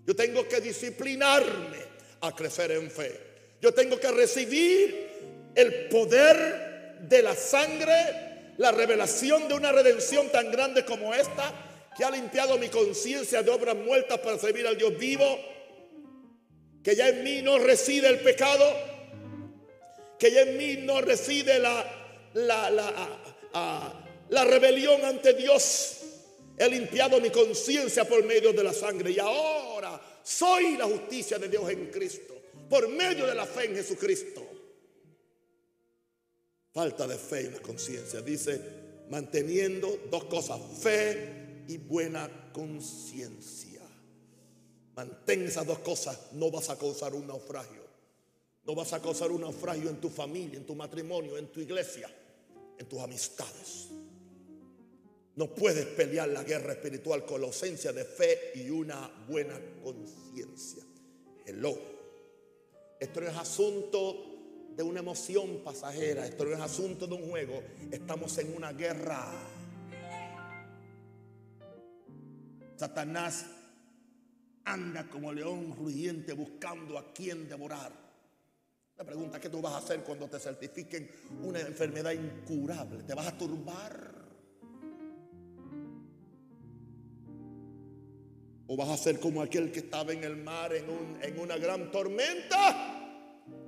[0.04, 1.78] Yo tengo que disciplinarme
[2.22, 3.20] a crecer en fe.
[3.62, 10.52] Yo tengo que recibir el poder de la sangre, la revelación de una redención tan
[10.52, 11.54] grande como esta
[11.96, 15.38] que ha limpiado mi conciencia de obras muertas para servir al Dios vivo,
[16.84, 18.66] que ya en mí no reside el pecado,
[20.18, 21.86] que ya en mí no reside la,
[22.34, 25.98] la, la, la rebelión ante Dios.
[26.58, 31.48] He limpiado mi conciencia por medio de la sangre y ahora soy la justicia de
[31.48, 32.34] Dios en Cristo,
[32.70, 34.46] por medio de la fe en Jesucristo.
[36.74, 38.60] Falta de fe y la conciencia, dice,
[39.10, 43.82] manteniendo dos cosas, fe y buena conciencia.
[44.96, 47.86] Mantén esas dos cosas, no vas a causar un naufragio.
[48.66, 52.10] No vas a causar un naufragio en tu familia, en tu matrimonio, en tu iglesia,
[52.78, 53.88] en tus amistades.
[55.38, 60.84] No puedes pelear la guerra espiritual con la ausencia de fe y una buena conciencia.
[61.46, 61.78] Hello.
[63.00, 64.16] Esto no es asunto
[64.76, 66.26] de una emoción pasajera.
[66.26, 67.62] Esto no es asunto de un juego.
[67.92, 69.32] Estamos en una guerra.
[72.76, 73.46] Satanás
[74.66, 77.92] anda como león rugiente buscando a quien devorar.
[78.98, 81.12] La pregunta, ¿qué tú vas a hacer cuando te certifiquen
[81.44, 83.04] una enfermedad incurable?
[83.04, 84.27] ¿Te vas a turbar?
[88.68, 91.90] ¿O vas a ser como aquel que estaba en el mar en, en una gran
[91.90, 92.98] tormenta?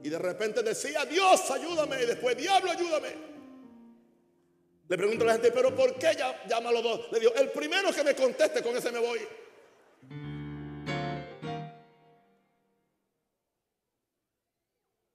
[0.03, 2.03] Y de repente decía, Dios, ayúdame.
[2.03, 3.29] Y después, diablo, ayúdame.
[4.89, 6.17] Le pregunto a la gente, pero ¿por qué
[6.49, 7.11] llama a los dos?
[7.11, 9.19] Le digo, el primero que me conteste, con ese me voy.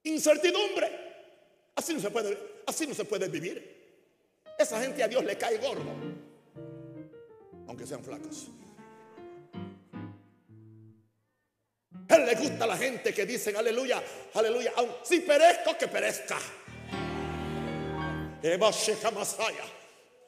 [0.03, 1.05] Incertidumbre.
[1.75, 3.75] Así no se puede, así no se puede vivir.
[4.57, 5.91] Esa gente a Dios le cae gordo,
[7.67, 8.47] aunque sean flacos.
[12.17, 14.01] Le gusta la gente que dicen aleluya,
[14.33, 16.37] aleluya, si perezco, que perezca.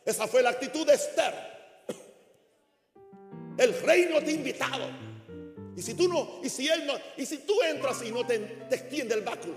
[0.06, 1.34] Esa fue la actitud de Esther.
[3.58, 4.90] El reino te ha invitado.
[5.76, 8.36] Y si tú no, y si él no, y si tú entras y no te,
[8.72, 9.56] extiende el báculo.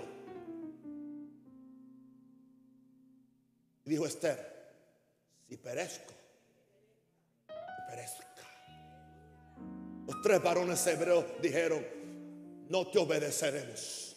[3.83, 4.69] Dijo Esther,
[5.49, 6.13] si perezco,
[7.89, 8.27] perezca.
[10.05, 12.00] Los tres varones hebreos dijeron,
[12.71, 14.15] no te obedeceremos.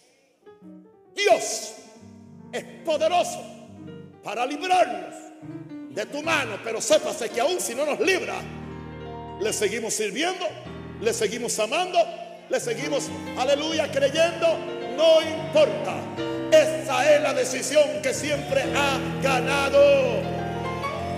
[1.15, 1.73] Dios
[2.53, 3.43] es poderoso
[4.23, 5.15] para librarnos
[5.91, 6.59] de tu mano.
[6.63, 8.37] Pero sépase que aún si no nos libra,
[9.41, 10.47] le seguimos sirviendo,
[11.01, 11.99] le seguimos amando,
[12.49, 14.57] le seguimos, aleluya, creyendo.
[14.97, 15.97] No importa.
[16.53, 20.23] Esa es la decisión que siempre ha ganado.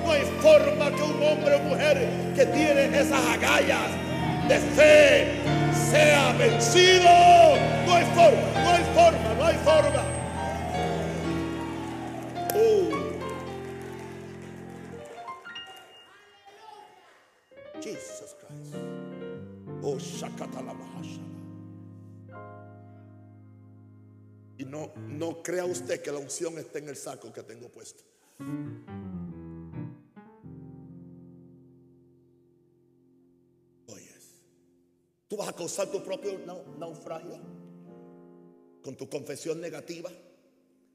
[0.02, 4.05] No hay forma que un hombre o mujer que tiene esas agallas
[4.48, 5.42] de fe
[5.90, 7.10] sea vencido.
[7.86, 10.02] No hay forma, no hay forma, no hay forma.
[12.54, 13.06] Oh.
[17.80, 18.74] Jesus Christ.
[19.82, 19.98] Oh,
[24.58, 28.02] Y no, no crea usted que la unción está en el saco que tengo puesto.
[35.28, 36.38] Tú vas a causar tu propio
[36.78, 37.38] naufragio
[38.82, 40.10] con tu confesión negativa,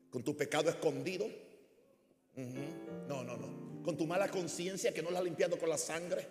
[0.09, 1.27] con tu pecado escondido.
[3.07, 3.83] No, no, no.
[3.83, 6.25] Con tu mala conciencia que no la has limpiado con la sangre.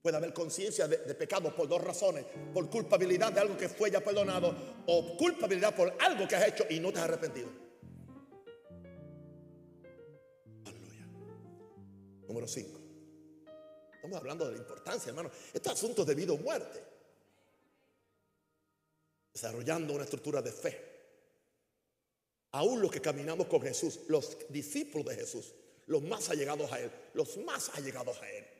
[0.00, 2.24] Puede haber conciencia de, pecado por dos razones.
[2.54, 4.54] Por culpabilidad de algo que fue ya perdonado
[4.86, 7.48] o culpabilidad por algo que has hecho y no te has arrepentido.
[12.26, 12.87] Número 5.
[13.98, 15.30] Estamos hablando de la importancia, hermano.
[15.52, 16.82] Este asunto de vida o muerte.
[19.32, 20.84] Desarrollando una estructura de fe.
[22.52, 25.52] Aún los que caminamos con Jesús, los discípulos de Jesús,
[25.86, 28.58] los más allegados a Él, los más allegados a Él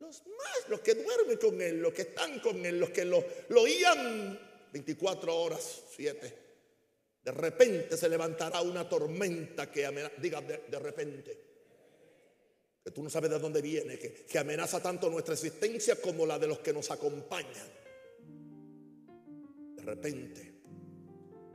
[0.00, 3.22] los más, los que duermen con Él, los que están con Él, los que lo,
[3.54, 4.38] oían
[4.72, 6.38] 24 horas, 7.
[7.22, 11.49] De repente se levantará una tormenta que amenaza, diga de, repente,
[12.82, 16.38] que tú no sabes de dónde viene, que, que amenaza tanto nuestra existencia como la
[16.38, 17.68] de los que nos acompañan.
[19.76, 20.50] De repente.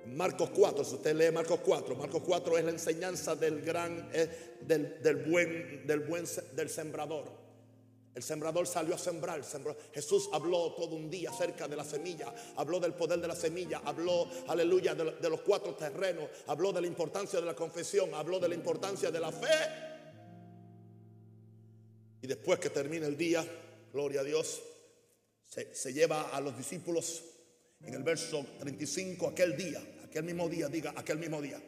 [0.08, 4.08] Marcos 4, si usted lee Marcos 4, Marcos 4 es la enseñanza del gran,
[4.62, 7.46] del, del, buen, del buen, del sembrador.
[8.14, 9.42] El sembrador salió a sembrar.
[9.94, 12.34] Jesús habló todo un día acerca de la semilla.
[12.56, 13.82] Habló del poder de la semilla.
[13.84, 16.30] Habló, aleluya, de, los cuatro terrenos.
[16.48, 18.14] Habló de la importancia de la confesión.
[18.14, 19.95] Habló de la importancia de la fe.
[22.26, 23.46] Y después que termina el día,
[23.94, 24.60] gloria a Dios,
[25.48, 27.22] se, se lleva a los discípulos
[27.84, 31.62] en el verso 35, aquel día, aquel mismo día, diga, aquel mismo día.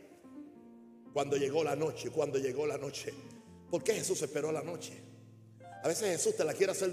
[1.14, 3.14] Cuando llegó la noche, cuando llegó la noche.
[3.70, 4.94] ¿Por qué Jesús esperó la noche?
[5.84, 6.90] A veces Jesús te la quiere hacer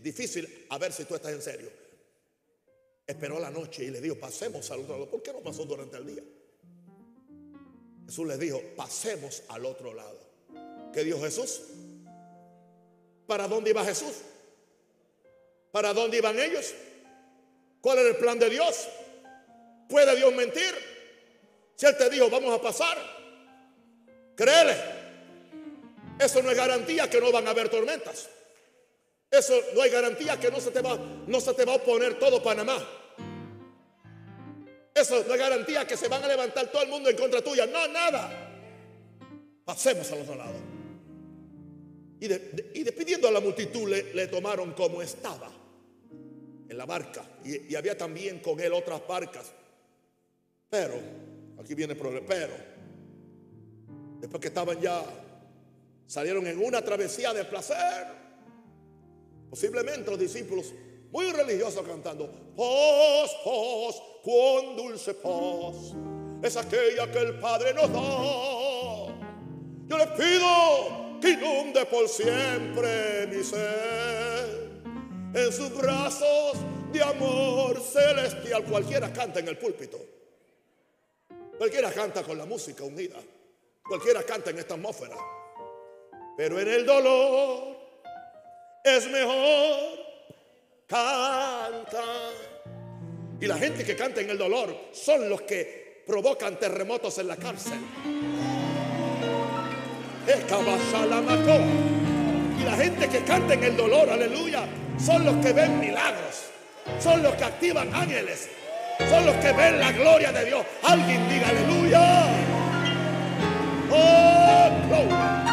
[0.00, 1.70] difícil a ver si tú estás en serio.
[3.06, 5.10] Esperó la noche y le dijo, pasemos al otro lado.
[5.10, 6.22] ¿Por qué no pasó durante el día?
[8.06, 10.24] Jesús le dijo, pasemos al otro lado.
[10.94, 11.60] ¿Qué dijo Jesús?
[13.26, 14.14] ¿Para dónde iba Jesús?
[15.72, 16.74] ¿Para dónde iban ellos?
[17.80, 18.88] ¿Cuál era el plan de Dios?
[19.88, 20.74] ¿Puede Dios mentir?
[21.74, 22.96] Si Él te dijo, vamos a pasar,
[24.36, 24.76] créele.
[26.18, 28.28] Eso no es garantía que no van a haber tormentas.
[29.30, 30.96] Eso no hay garantía que no se te va,
[31.26, 32.76] no se te va a oponer todo Panamá.
[34.94, 37.66] Eso no es garantía que se van a levantar todo el mundo en contra tuya.
[37.66, 38.30] No, nada.
[39.64, 40.73] Pasemos al otro lado.
[42.24, 45.50] Y, despidiendo a la multitud le, tomaron como estaba
[46.68, 47.24] en la barca.
[47.44, 49.52] Y, había también con él otras barcas.
[50.70, 50.94] Pero,
[51.58, 52.26] aquí viene el problema.
[52.26, 52.54] Pero,
[54.20, 55.04] después que estaban ya
[56.06, 58.06] Salieron en una travesía de placer.
[59.48, 60.72] Posiblemente los discípulos
[61.10, 65.94] muy religiosos cantando, paz, paz, cuán dulce paz
[66.42, 69.14] es aquella que el Padre nos da.
[69.86, 74.64] Yo les pido que inunde por siempre mi ser
[75.34, 76.56] en sus brazos
[76.92, 78.64] de amor celestial.
[78.64, 79.98] Cualquiera canta en el púlpito.
[81.58, 83.16] Cualquiera canta con la música unida.
[83.82, 85.16] Cualquiera canta en esta atmósfera.
[86.36, 87.76] Pero en el dolor
[88.84, 89.98] es mejor
[90.86, 92.32] cantar.
[93.40, 97.36] Y la gente que canta en el dolor son los que provocan terremotos en la
[97.36, 97.78] cárcel.
[102.58, 104.66] Y la gente que canta en el dolor, aleluya,
[104.98, 106.50] son los que ven milagros.
[107.00, 108.48] Son los que activan ángeles.
[109.10, 110.64] Son los que ven la gloria de Dios.
[110.82, 112.26] Alguien diga aleluya.
[113.90, 115.44] Oh, gloria.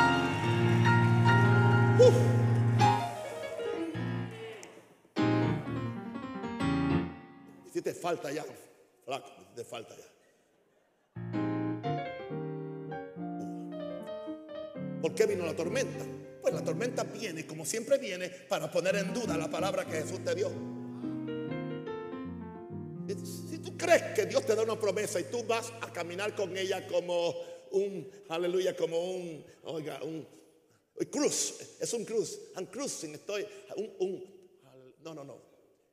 [7.74, 8.44] Si te falta ya,
[9.06, 10.11] flaco, te falta ya.
[15.02, 16.06] ¿Por qué vino la tormenta?
[16.42, 20.24] Pues la tormenta viene, como siempre viene, para poner en duda la palabra que Jesús
[20.24, 20.50] te dio.
[23.08, 26.56] Si tú crees que Dios te da una promesa y tú vas a caminar con
[26.56, 27.34] ella como
[27.72, 30.26] un, aleluya, como un, oiga, un,
[31.10, 32.38] Cruz, es un cruz.
[32.56, 33.44] I'm cruising, estoy.
[34.00, 34.24] Un,
[35.04, 35.42] no, no, no.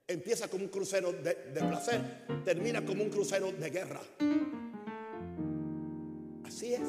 [0.07, 4.03] Empieza como un crucero de, placer, termina como un crucero de guerra.
[6.45, 6.89] Así es.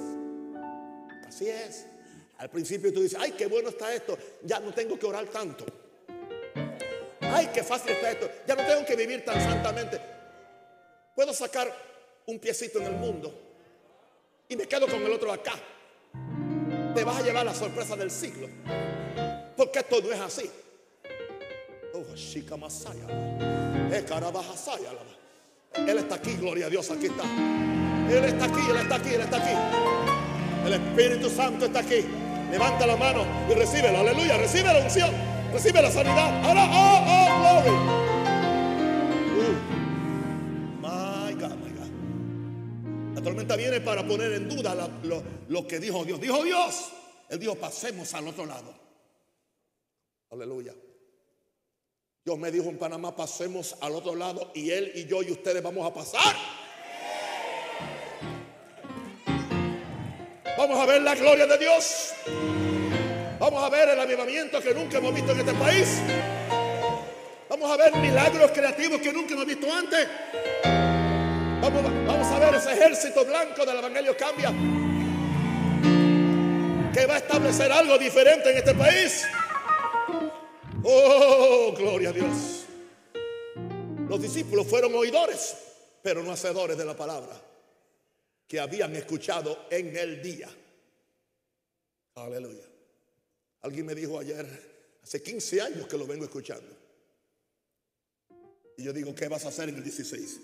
[1.26, 1.86] Así es.
[2.40, 5.66] Al principio tú dices, ay, qué bueno está esto, ya no tengo que orar tanto.
[7.22, 10.00] Ay, qué fácil está esto, ya no tengo que vivir tan santamente.
[11.14, 11.70] Puedo sacar
[12.28, 13.34] un piecito en el mundo
[14.48, 15.54] y me quedo con el otro acá.
[16.96, 18.48] Te vas a llevar la sorpresa del siglo.
[19.58, 20.50] Porque esto no es así.
[21.94, 22.56] Oh, chica.
[23.92, 24.06] Eh.
[25.76, 27.24] Él está aquí, gloria a Dios, aquí está.
[28.10, 30.66] Él está aquí, Él está aquí, Él está aquí.
[30.66, 32.06] El Espíritu Santo está aquí.
[32.52, 35.12] Levanta la mano y recíbelo, aleluya, recibe la unción,
[35.52, 36.44] recibe la sanidad.
[36.44, 37.76] Ahora, oh, oh, glory.
[39.38, 39.54] Uh,
[40.82, 43.16] my God, my God.
[43.16, 46.20] La tormenta viene para poner en duda lo, lo que dijo Dios.
[46.20, 46.90] Dijo Dios.
[47.30, 48.74] Él dijo, pasemos al otro lado.
[50.32, 50.74] Aleluya.
[52.26, 55.64] Dios me dijo en Panamá, pasemos al otro lado y él y yo y ustedes
[55.64, 56.36] vamos a pasar.
[60.60, 62.14] Vamos a ver la gloria de Dios.
[63.40, 66.02] Vamos a ver el avivamiento que nunca hemos visto en este país.
[67.48, 70.06] Vamos a ver milagros creativos que nunca hemos visto antes.
[71.62, 74.50] Vamos, a ver ese ejército blanco del Evangelio cambia.
[76.92, 79.24] Que va a establecer algo diferente en este país.
[80.84, 82.66] Oh, gloria a Dios.
[84.10, 85.56] Los discípulos fueron oidores,
[86.02, 87.49] pero no hacedores de la palabra
[88.50, 90.50] que habían escuchado en el día.
[92.16, 92.66] Aleluya.
[93.62, 96.76] Alguien me dijo ayer, hace 15 años que lo vengo escuchando.
[98.76, 100.40] Y yo digo, ¿qué vas a hacer en el 16?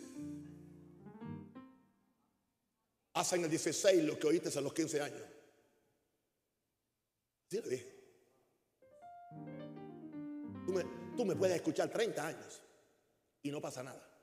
[3.14, 5.22] Haz en el 16 lo que oíste a los 15 años.
[7.49, 7.95] Sí, le dije.
[10.68, 10.84] Tú me,
[11.18, 12.62] tú me puedes escuchar 30 años
[13.41, 14.14] y no pasa nada.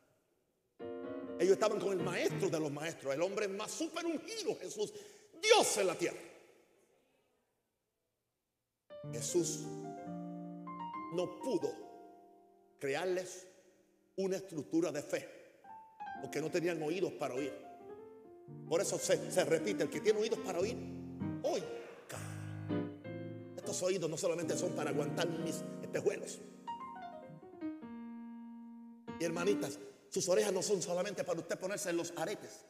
[1.42, 4.94] Ellos estaban con el maestro de los maestros, el hombre más súper ungido, Jesús,
[5.42, 6.20] Dios en la tierra.
[9.12, 9.64] Jesús
[11.14, 11.74] no pudo
[12.78, 13.48] crearles
[14.14, 15.28] una estructura de fe,
[16.20, 17.52] porque no tenían oídos para oír.
[18.68, 20.76] Por eso se, se repite, el que tiene oídos para oír,
[21.42, 21.66] oiga.
[23.56, 26.38] Estos oídos no solamente son para aguantar mis espejuelos.
[29.18, 29.80] Y hermanitas,
[30.12, 32.66] sus orejas no son solamente para usted ponerse en los aretes.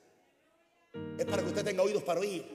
[1.19, 2.47] Es para que usted tenga oídos para oír.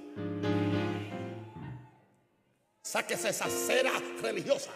[2.83, 4.71] Sáquese esa cera religiosa.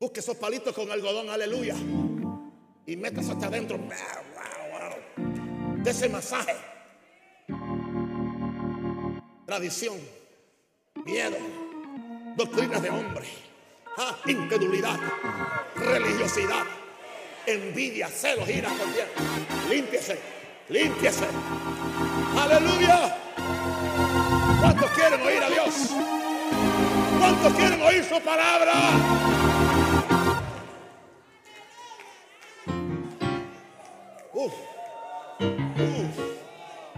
[0.00, 1.76] Busque esos palitos con algodón, aleluya.
[2.86, 3.78] Y métase hasta adentro.
[5.76, 6.56] De ese masaje.
[9.46, 9.96] Tradición,
[11.04, 11.36] miedo,
[12.36, 13.47] doctrinas de hombre,
[14.26, 14.98] incredulidad,
[15.74, 16.64] religiosidad,
[17.46, 19.12] envidia, celos, ira, contienda.
[19.68, 20.18] Límpiese,
[20.68, 21.26] límpiese.
[22.38, 23.16] Aleluya.
[24.60, 25.74] ¿Cuántos quieren oír a Dios?
[27.18, 28.74] ¿Cuántos quieren oír su palabra?
[34.32, 34.52] Uf,
[35.40, 36.18] uf.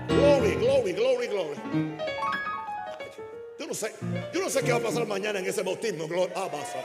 [0.09, 2.20] Glory, glory, glory, glory.
[4.33, 6.09] Yo no sé, qué va a pasar mañana en ese bautismo.
[6.09, 6.85] Gloria, ah, pasa.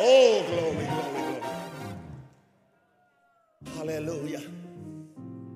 [0.00, 1.22] Oh, glory, glory,
[3.62, 3.80] glory.
[3.80, 4.40] Aleluya.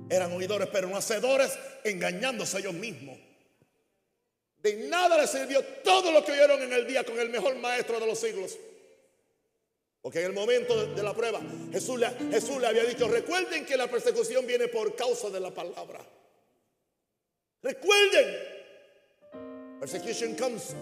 [0.08, 3.18] Eran oidores, pero no hacedores, engañándose ellos mismos.
[4.62, 8.00] De nada les sirvió todo lo que oyeron en el día con el mejor maestro
[8.00, 8.58] de los siglos.
[10.02, 11.40] Porque en el momento de, la prueba,
[11.72, 12.00] Jesús
[12.30, 16.00] Jesús le había dicho, recuerden que la persecución viene por causa de la palabra.
[17.62, 18.49] Recuerden,
[19.80, 20.74] persecution comes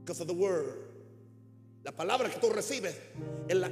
[0.00, 0.88] because of the word.
[1.84, 2.94] La palabra que tú recibes,
[3.48, 3.68] en la,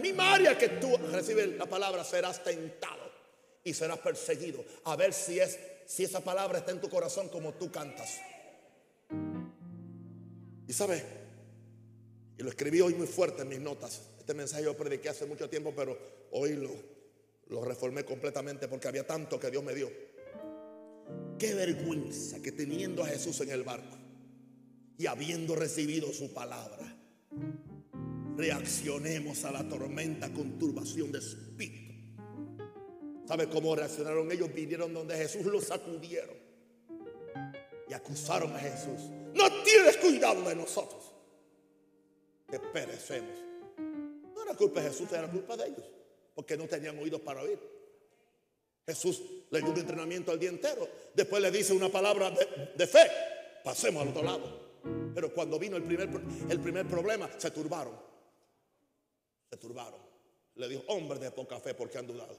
[0.00, 3.10] misma área que tú recibes la palabra, serás tentado
[3.64, 4.62] y serás perseguido.
[4.84, 8.18] A ver si, es, si esa palabra está en tu corazón como tú cantas.
[10.68, 11.02] Y sabes,
[12.36, 14.02] y lo escribí hoy muy fuerte en mis notas.
[14.18, 15.98] Este mensaje yo prediqué hace mucho tiempo, pero
[16.32, 16.68] hoy
[17.48, 19.90] lo reformé completamente porque había tanto que Dios me dio.
[21.42, 23.98] Qué vergüenza que teniendo a Jesús en el barco
[24.96, 26.96] y habiendo recibido su palabra,
[28.36, 31.94] reaccionemos a la tormenta con turbación de espíritu.
[33.26, 34.54] ¿Sabe cómo reaccionaron ellos?
[34.54, 36.36] Vinieron donde Jesús los sacudieron
[37.88, 39.10] y acusaron a Jesús.
[39.34, 41.12] No tienes cuidado de nosotros,
[42.48, 43.36] que perecemos.
[44.32, 45.90] No era culpa de Jesús, era culpa de ellos,
[46.36, 47.71] porque no tenían oídos para oír.
[48.86, 50.88] Jesús le dio un entrenamiento al día entero.
[51.14, 53.10] Después le dice una palabra de, fe.
[53.64, 54.62] Pasemos al otro lado.
[55.14, 56.08] Pero cuando vino el primer,
[56.48, 57.94] el primer problema, se turbaron.
[59.50, 60.00] Se turbaron.
[60.56, 62.38] Le dijo, hombres de poca fe, porque han dudado.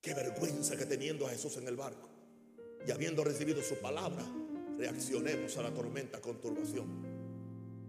[0.00, 2.08] Qué vergüenza que teniendo a Jesús en el barco
[2.86, 4.24] y habiendo recibido su palabra,
[4.78, 6.86] reaccionemos a la tormenta con turbación.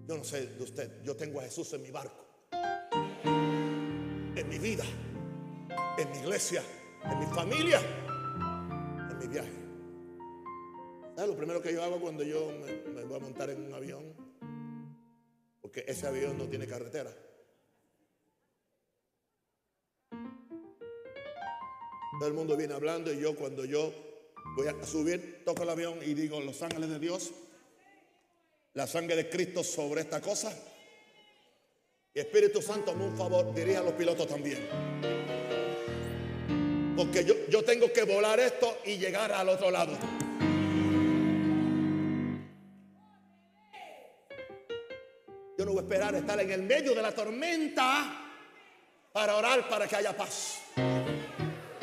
[0.08, 2.26] Yo no sé de usted, yo tengo a Jesús en mi barco,
[4.40, 4.84] en mi vida,
[5.98, 6.64] en mi iglesia,
[7.04, 7.80] en mi familia,
[9.10, 9.52] en mi viaje.
[11.16, 13.74] ¿Sabes lo primero que yo hago cuando yo me, me voy a montar en un
[13.74, 14.04] avión?
[15.60, 17.12] Porque ese avión no tiene carretera.
[22.20, 23.92] Todo el mundo viene hablando y yo cuando yo
[24.56, 27.32] voy a subir, toco el avión y digo, los ángeles de Dios,
[28.74, 30.56] la sangre de Cristo sobre esta cosa.
[32.20, 34.68] Espíritu Santo, un favor, dirija a los pilotos también.
[36.96, 39.94] Porque yo, yo tengo que volar esto y llegar al otro lado.
[45.58, 48.24] Yo no voy a esperar estar en el medio de la tormenta
[49.12, 50.62] para orar para que haya paz.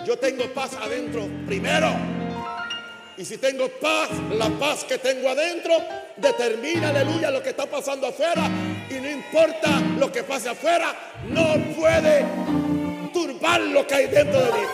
[0.04, 1.88] Yo tengo paz adentro primero.
[3.16, 5.74] Y si tengo paz, la paz que tengo adentro
[6.16, 8.48] determina, aleluya, lo que está pasando afuera.
[8.90, 10.94] Y no importa lo que pase afuera,
[11.28, 12.24] no puede
[13.12, 14.66] turbar lo que hay dentro de mí.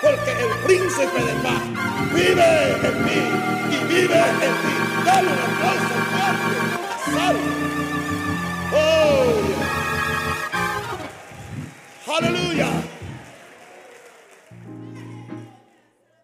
[0.00, 1.62] Porque el príncipe de paz
[2.14, 3.20] vive en mí
[3.74, 4.74] y vive en ti.
[5.04, 5.30] Dale.
[8.70, 9.34] Oh,
[12.16, 12.68] aleluya.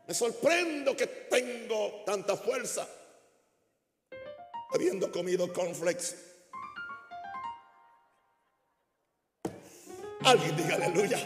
[0.07, 2.87] Me sorprendo que tengo tanta fuerza
[4.75, 6.17] habiendo comido cornflakes.
[10.23, 11.19] Alguien diga aleluya.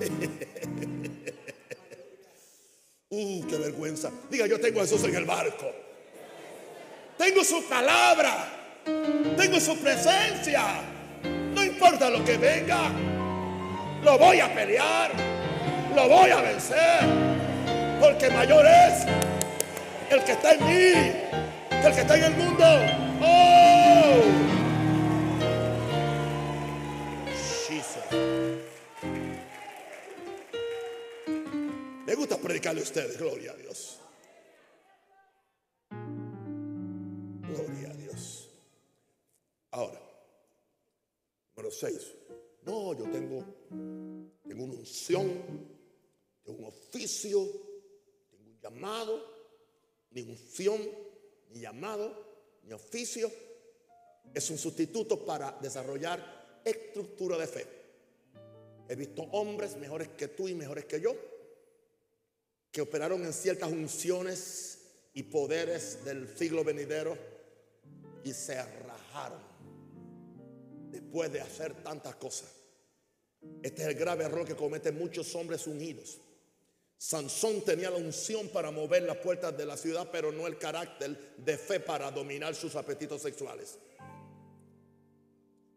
[3.10, 4.10] uh, qué vergüenza.
[4.30, 5.70] Diga, yo tengo a Jesús en el barco.
[7.16, 8.54] Tengo su palabra.
[9.36, 10.82] Tengo su presencia.
[11.24, 12.90] No importa lo que venga.
[14.02, 15.38] Lo voy a pelear
[15.98, 17.00] lo voy a vencer.
[18.00, 19.04] Porque mayor es
[20.10, 21.28] el que está en mí
[21.70, 22.64] el que está en el mundo.
[23.22, 24.22] Oh.
[32.06, 34.00] Me gusta predicarle a ustedes, gloria a Dios.
[37.42, 38.50] Gloria a Dios.
[39.70, 40.00] Ahora,
[41.54, 42.14] número 6.
[42.62, 43.44] No, yo tengo,
[44.46, 45.76] tengo una unción
[46.48, 47.46] un oficio,
[48.30, 49.37] tengo un llamado,
[50.10, 50.80] ni unción,
[51.50, 52.12] ni llamado,
[52.64, 53.30] ni oficio.
[54.34, 57.66] Es un sustituto para desarrollar estructura de fe.
[58.88, 61.14] He visto hombres mejores que tú y mejores que yo
[62.70, 64.78] que operaron en ciertas unciones
[65.14, 67.16] y poderes del siglo venidero
[68.24, 69.40] y se rajaron
[70.90, 72.52] después de hacer tantas cosas.
[73.62, 76.20] Este es el grave error que cometen muchos hombres unidos
[76.98, 81.16] Sansón tenía la unción para mover las puertas de la ciudad, pero no el carácter
[81.36, 83.78] de fe para dominar sus apetitos sexuales.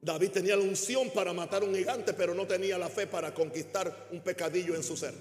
[0.01, 4.07] David tenía la unción para matar un gigante, pero no tenía la fe para conquistar
[4.11, 5.13] un pecadillo en su ser.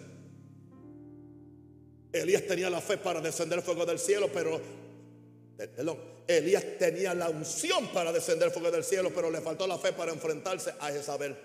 [2.13, 7.29] Elías tenía la fe para descender fuego del cielo, pero eh, perdón, Elías tenía la
[7.29, 11.37] unción para descender fuego del cielo, pero le faltó la fe para enfrentarse a Jezabel.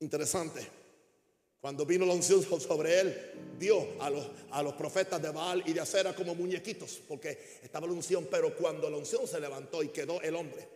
[0.00, 0.77] Interesante.
[1.60, 5.72] Cuando vino la unción sobre él, vio a los, a los profetas de Baal y
[5.72, 9.88] de Acera como muñequitos, porque estaba la unción, pero cuando la unción se levantó y
[9.88, 10.68] quedó el hombre.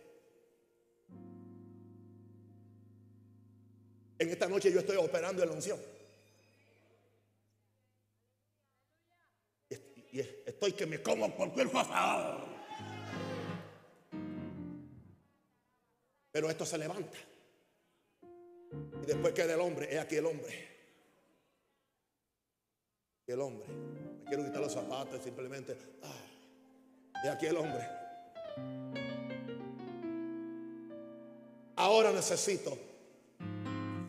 [4.19, 5.79] En esta noche yo estoy operando en la unción.
[10.11, 11.81] Y estoy que me como por cuerpo
[16.31, 17.17] Pero esto se levanta.
[19.01, 20.72] Y después queda el hombre, es aquí el hombre
[23.31, 23.65] el hombre.
[23.67, 25.77] Me quiero quitar los zapatos simplemente.
[26.03, 27.87] Ah, y aquí el hombre.
[31.75, 32.77] Ahora necesito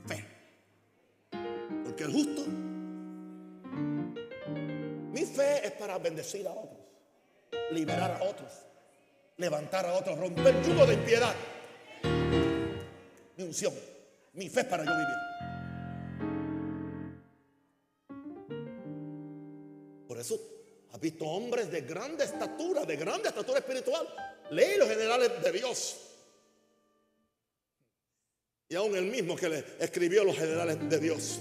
[0.06, 0.24] fe.
[1.84, 2.44] Porque el justo.
[5.12, 6.80] Mi fe es para bendecir a otros,
[7.70, 8.50] liberar a otros,
[9.36, 11.34] levantar a otros, romper el yugo de impiedad.
[13.36, 13.72] Mi unción,
[14.32, 15.23] mi fe es para yo vivir.
[21.04, 24.08] Visto hombres de grande estatura, de grande estatura espiritual.
[24.52, 26.00] Lee los generales de Dios.
[28.70, 31.40] Y aún el mismo que le escribió los generales de Dios,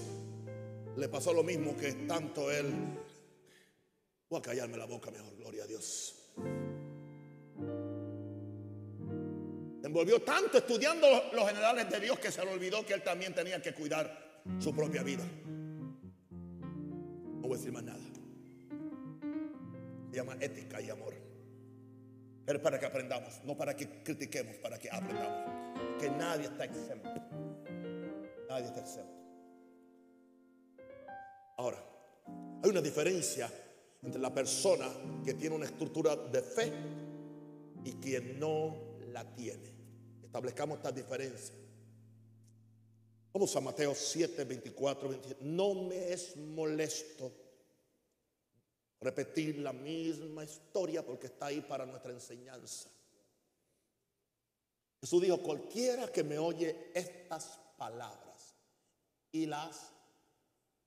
[0.96, 2.66] le pasó lo mismo que tanto él.
[4.28, 6.20] Voy a callarme la boca mejor, gloria a Dios.
[9.82, 13.62] envolvió tanto estudiando los generales de Dios que se le olvidó que él también tenía
[13.62, 15.24] que cuidar su propia vida.
[17.40, 18.03] No voy a decir más nada.
[20.14, 21.12] Llama ética y amor.
[22.46, 25.98] Pero para que aprendamos, no para que critiquemos, para que aprendamos.
[25.98, 27.08] Que nadie está exento.
[28.48, 29.12] Nadie está exento.
[31.56, 31.84] Ahora,
[32.62, 33.50] hay una diferencia
[34.02, 34.88] entre la persona
[35.24, 36.72] que tiene una estructura de fe
[37.84, 39.72] y quien no la tiene.
[40.22, 41.54] Establezcamos esta diferencia.
[43.32, 45.44] Vamos a Mateo 7, 24, 27.
[45.44, 47.32] No me es molesto
[49.04, 52.88] repetir la misma historia porque está ahí para nuestra enseñanza.
[55.00, 58.54] Jesús dijo, cualquiera que me oye estas palabras
[59.30, 59.90] y las,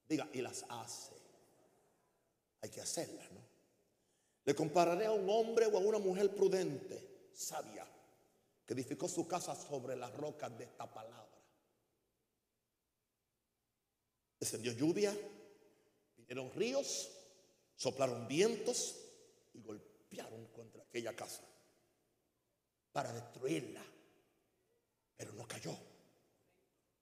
[0.10, 1.14] diga, y las hace,
[2.62, 3.42] hay que hacerlas, ¿no?
[4.46, 7.86] Le compararé a un hombre o a una mujer prudente, sabia,
[8.66, 11.38] que edificó su casa sobre las rocas de esta palabra.
[14.40, 15.16] Descendió lluvia,
[16.16, 17.12] vinieron ríos,
[17.78, 18.96] soplaron vientos
[19.54, 21.44] y golpearon contra aquella casa
[22.92, 23.84] para destruirla.
[25.16, 25.76] Pero no cayó,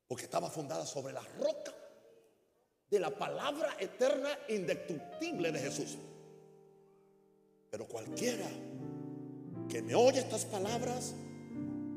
[0.08, 1.74] porque estaba fundada sobre la roca
[2.90, 5.98] de la palabra eterna indestructible de Jesús.
[7.72, 8.48] Pero cualquiera
[9.70, 11.14] que me oye estas palabras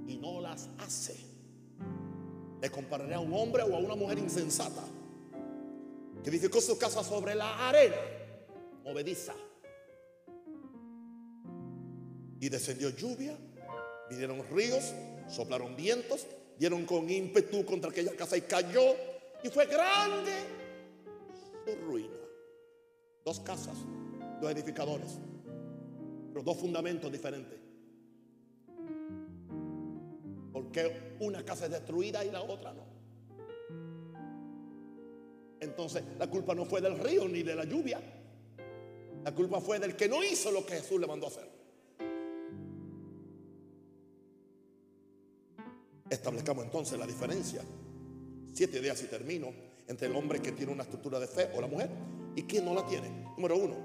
[0.07, 1.17] y no las hace,
[2.61, 4.83] le compararé a un hombre o a una mujer insensata
[6.23, 8.18] que edificó su casa sobre la arena
[8.89, 9.35] movediza.
[12.41, 13.37] Y descendió lluvia,
[14.09, 14.95] vinieron ríos,
[15.29, 16.27] soplaron vientos,
[16.59, 18.95] dieron con ímpetu contra aquella casa y cayó.
[19.43, 20.33] Y fue grande
[21.65, 22.17] su ruina.
[23.25, 23.77] Dos casas,
[24.41, 25.19] dos edificadores,
[26.33, 27.59] pero dos fundamentos diferentes.
[30.53, 32.87] Porque una casa es destruida y la otra no.
[35.61, 38.01] Entonces la culpa no fue del río ni de la lluvia.
[39.25, 41.49] La culpa fue del que no hizo lo que Jesús le mandó a hacer.
[46.09, 47.63] Establezcamos entonces la diferencia.
[48.53, 49.53] Siete días y termino
[49.87, 51.91] entre el hombre que tiene una estructura de fe o la mujer
[52.35, 53.09] y quien no la tiene.
[53.37, 53.77] Número uno,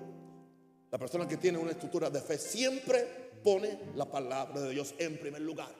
[0.91, 5.17] la persona que tiene una estructura de fe siempre pone la palabra de Dios en
[5.17, 5.73] primer lugar.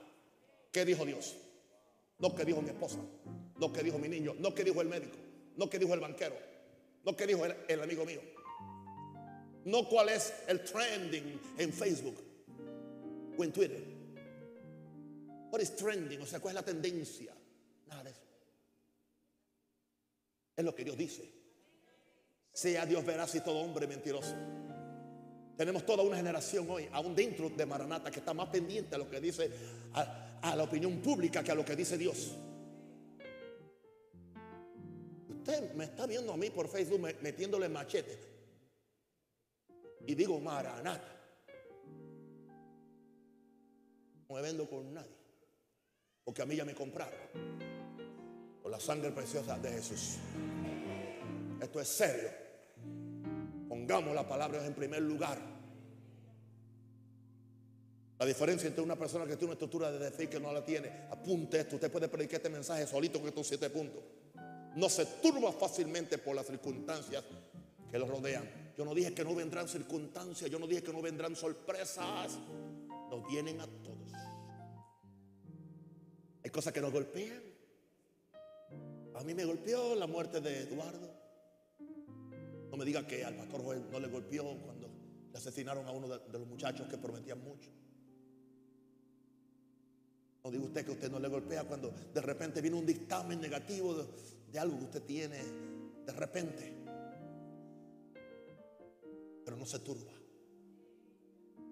[0.71, 1.35] ¿Qué dijo Dios?
[2.19, 2.97] No que dijo mi esposa,
[3.59, 5.17] no que dijo mi niño, no que dijo el médico,
[5.55, 6.35] no que dijo el banquero,
[7.05, 8.21] no que dijo el, el amigo mío,
[9.65, 12.17] no cuál es el trending en Facebook
[13.37, 13.83] o en Twitter.
[15.51, 16.21] What is trending?
[16.21, 17.33] O sea, ¿cuál es la tendencia?
[17.87, 18.21] Nada de eso.
[20.55, 21.31] Es lo que Dios dice.
[22.51, 24.35] Sea Dios veraz y todo hombre mentiroso.
[25.55, 29.09] Tenemos toda una generación hoy, aún dentro de Maranata, que está más pendiente a lo
[29.09, 29.49] que dice
[29.93, 32.31] a, a la opinión pública que a lo que dice Dios.
[35.29, 38.32] Usted me está viendo a mí por Facebook metiéndole machete.
[40.05, 41.13] Y digo Maranata.
[44.27, 45.15] No me vendo con nadie.
[46.23, 47.19] Porque a mí ya me compraron.
[48.61, 50.17] Con la sangre preciosa de Jesús.
[51.61, 52.29] Esto es serio.
[53.67, 55.37] Pongamos la palabra en primer lugar.
[58.19, 61.07] La diferencia entre una persona que tiene una estructura de y que no la tiene.
[61.11, 61.75] Apunte esto.
[61.75, 64.01] Usted puede predicar este mensaje solito con estos siete puntos.
[64.75, 67.23] No se turba fácilmente por las circunstancias
[67.91, 68.62] que lo rodean.
[68.77, 70.49] Yo no dije que no vendrán circunstancias.
[70.49, 72.39] Yo no dije que no vendrán sorpresas.
[73.09, 74.11] Nos vienen a todos.
[76.43, 77.41] Hay cosas que nos golpean.
[79.15, 81.13] A mí me golpeó la muerte de Eduardo.
[82.71, 84.89] No me diga que al pastor Joel no le golpeó cuando
[85.31, 87.69] le asesinaron a uno de, los muchachos que prometían mucho.
[90.43, 93.95] No diga usted que usted no le golpea cuando de repente viene un dictamen negativo
[94.51, 95.37] de algo que usted tiene
[96.05, 96.82] de repente.
[99.43, 100.13] Pero no se turba.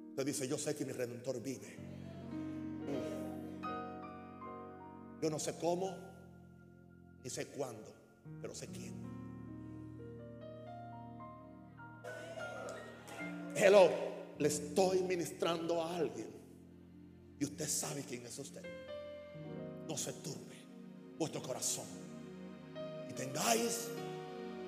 [0.10, 1.78] Usted dice, yo sé que mi redentor vive.
[5.22, 5.96] Yo no sé cómo,
[7.24, 7.94] ni sé cuándo,
[8.42, 8.94] pero sé quién.
[13.56, 13.90] Hello,
[14.40, 16.28] le estoy ministrando a alguien
[17.40, 18.64] y usted sabe quién es usted.
[19.88, 20.58] No se turbe
[21.18, 21.86] vuestro corazón
[23.08, 23.90] y tengáis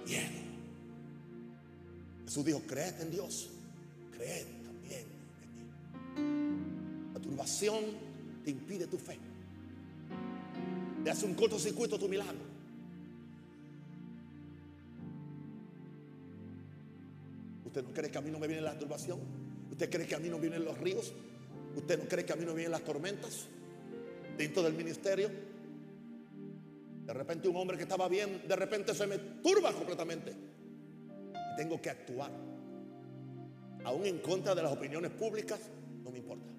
[0.05, 0.52] miedo.
[2.25, 3.49] Jesús dijo, creed en Dios,
[4.15, 5.05] creed también
[6.15, 7.13] en mí.
[7.13, 7.83] La turbación
[8.43, 9.17] te impide tu fe.
[11.03, 12.53] Le hace un cortocircuito tu milagro.
[17.65, 19.19] ¿Usted no cree que a mí no me viene la turbación?
[19.71, 21.11] ¿Usted cree que a mí no vienen los ríos?
[21.75, 23.47] ¿Usted no cree que a mí no vienen las tormentas?
[24.37, 25.29] dentro del ministerio.
[27.05, 30.33] De repente un hombre que estaba bien, de repente se me turba completamente.
[31.57, 32.31] Tengo que actuar.
[33.85, 35.59] Aún en contra de las opiniones públicas,
[36.03, 36.53] no me importa.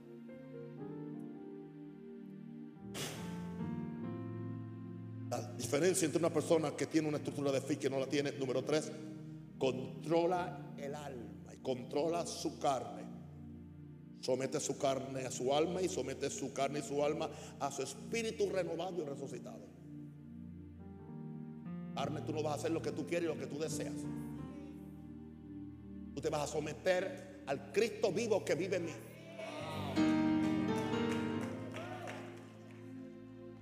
[5.31, 8.07] La diferencia entre una persona que tiene una estructura de fe y que no la
[8.07, 8.93] tiene, número tres,
[9.59, 13.03] controla el alma y controla su carne.
[14.21, 17.29] Somete su carne a su alma y somete su carne y su alma
[17.61, 19.67] a su espíritu renovado y resucitado.
[21.95, 23.95] Carne, tú no vas a hacer lo que tú quieres y lo que tú deseas.
[26.15, 28.93] Tú te vas a someter al Cristo vivo que vive en mí.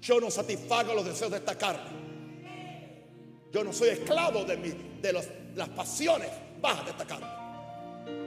[0.00, 2.02] Yo no satisfago los deseos de esta carne.
[3.52, 6.28] Yo no soy esclavo de, de las pasiones
[6.60, 7.26] bajas de esta carne.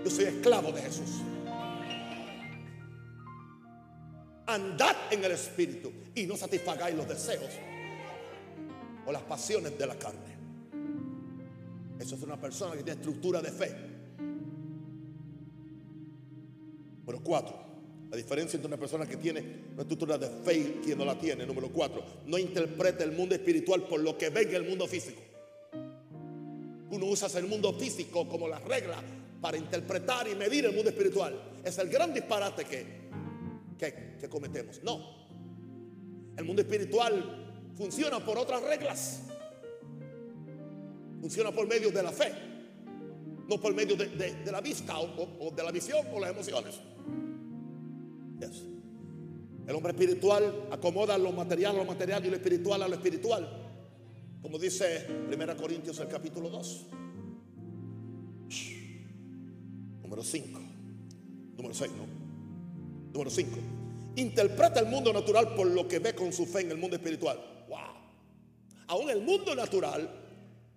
[0.04, 1.22] Yo soy esclavo de Jesús.
[4.48, 7.50] Andad en el Espíritu y no satisfagáis los deseos
[9.06, 10.36] o las pasiones de la carne.
[12.00, 13.95] Eso es una persona que tiene estructura de fe.
[17.06, 17.56] Número cuatro,
[18.10, 21.18] la diferencia entre una persona que tiene una estructura de fe y quien no la
[21.20, 21.46] tiene.
[21.46, 25.22] Número cuatro, no interpreta el mundo espiritual por lo que ve en el mundo físico.
[26.90, 28.98] Uno usa el mundo físico como la regla
[29.40, 31.40] para interpretar y medir el mundo espiritual.
[31.64, 32.86] Es el gran disparate que,
[33.78, 34.82] que, que cometemos.
[34.84, 35.26] No.
[36.36, 39.22] El mundo espiritual funciona por otras reglas.
[41.22, 42.32] Funciona por medio de la fe,
[43.48, 46.80] no por medio de, la vista o, de la visión o las emociones.
[49.68, 53.48] El hombre espiritual acomoda lo material a lo material y lo espiritual a lo espiritual.
[54.42, 56.86] Como dice 1 Corintios el capítulo 2.
[60.04, 60.60] Número 5.
[61.58, 62.06] Número 6, ¿no?
[63.12, 63.58] Número 5.
[64.18, 67.40] Interpreta el mundo natural por lo que ve con su fe en el mundo espiritual.
[68.88, 70.08] Aún el mundo natural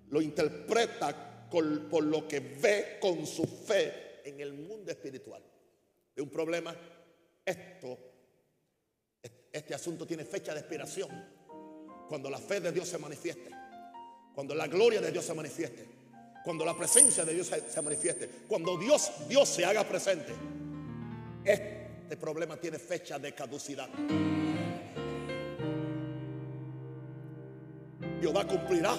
[0.08, 5.42] lo interpreta por lo que ve con su fe en el mundo espiritual.
[6.16, 6.74] ¿Es un problema?
[7.48, 7.98] Esto,
[9.50, 11.08] este asunto tiene fecha de expiración.
[12.06, 13.50] Cuando la fe de Dios se manifieste,
[14.34, 15.86] cuando la gloria de Dios se manifieste,
[16.44, 20.34] cuando la presencia de Dios se, manifieste, cuando Dios, Dios se haga presente.
[21.42, 23.88] Este problema tiene fecha de caducidad.
[28.20, 28.94] Jehová cumplirá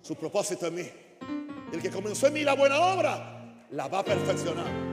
[0.00, 0.90] su propósito en mí.
[1.70, 4.89] El que comenzó en mí la buena obra, la va a perfeccionar.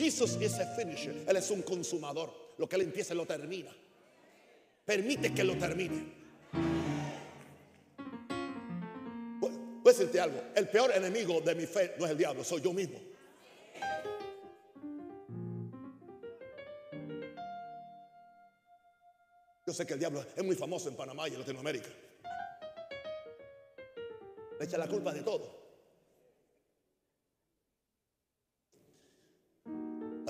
[0.00, 1.14] Jesus is a finisher.
[1.28, 2.32] Él es un consumador.
[2.56, 3.70] Lo que él empieza, lo termina.
[4.86, 6.20] Permite que lo termine.
[9.40, 9.50] Voy
[9.84, 10.42] a decirte algo.
[10.54, 12.98] El peor enemigo de mi fe no es el diablo, soy yo mismo.
[19.66, 21.90] Yo sé que el diablo es muy famoso en Panamá y en Latinoamérica.
[24.58, 25.59] Le echa la culpa de todo.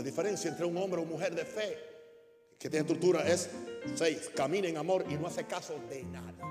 [0.01, 1.77] La diferencia entre un hombre o mujer de fe
[2.59, 3.51] que tiene estructura es
[3.95, 6.43] seis, camina en amor y no hace caso de nada.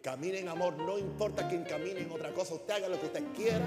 [0.00, 3.24] Camina en amor, no importa quién camine en otra cosa, usted haga lo que usted
[3.34, 3.66] quiera.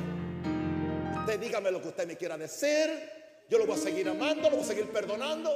[1.20, 2.89] Usted dígame lo que usted me quiera decir.
[3.50, 5.54] Yo lo voy a seguir amando, lo voy a seguir perdonando.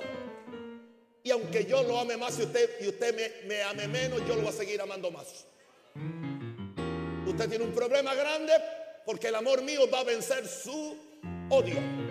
[1.23, 4.35] Y aunque yo lo ame más y usted, y usted me, me ame menos, yo
[4.35, 5.45] lo voy a seguir amando más.
[7.25, 8.51] Usted tiene un problema grande
[9.05, 10.97] porque el amor mío va a vencer su
[11.49, 12.10] odio.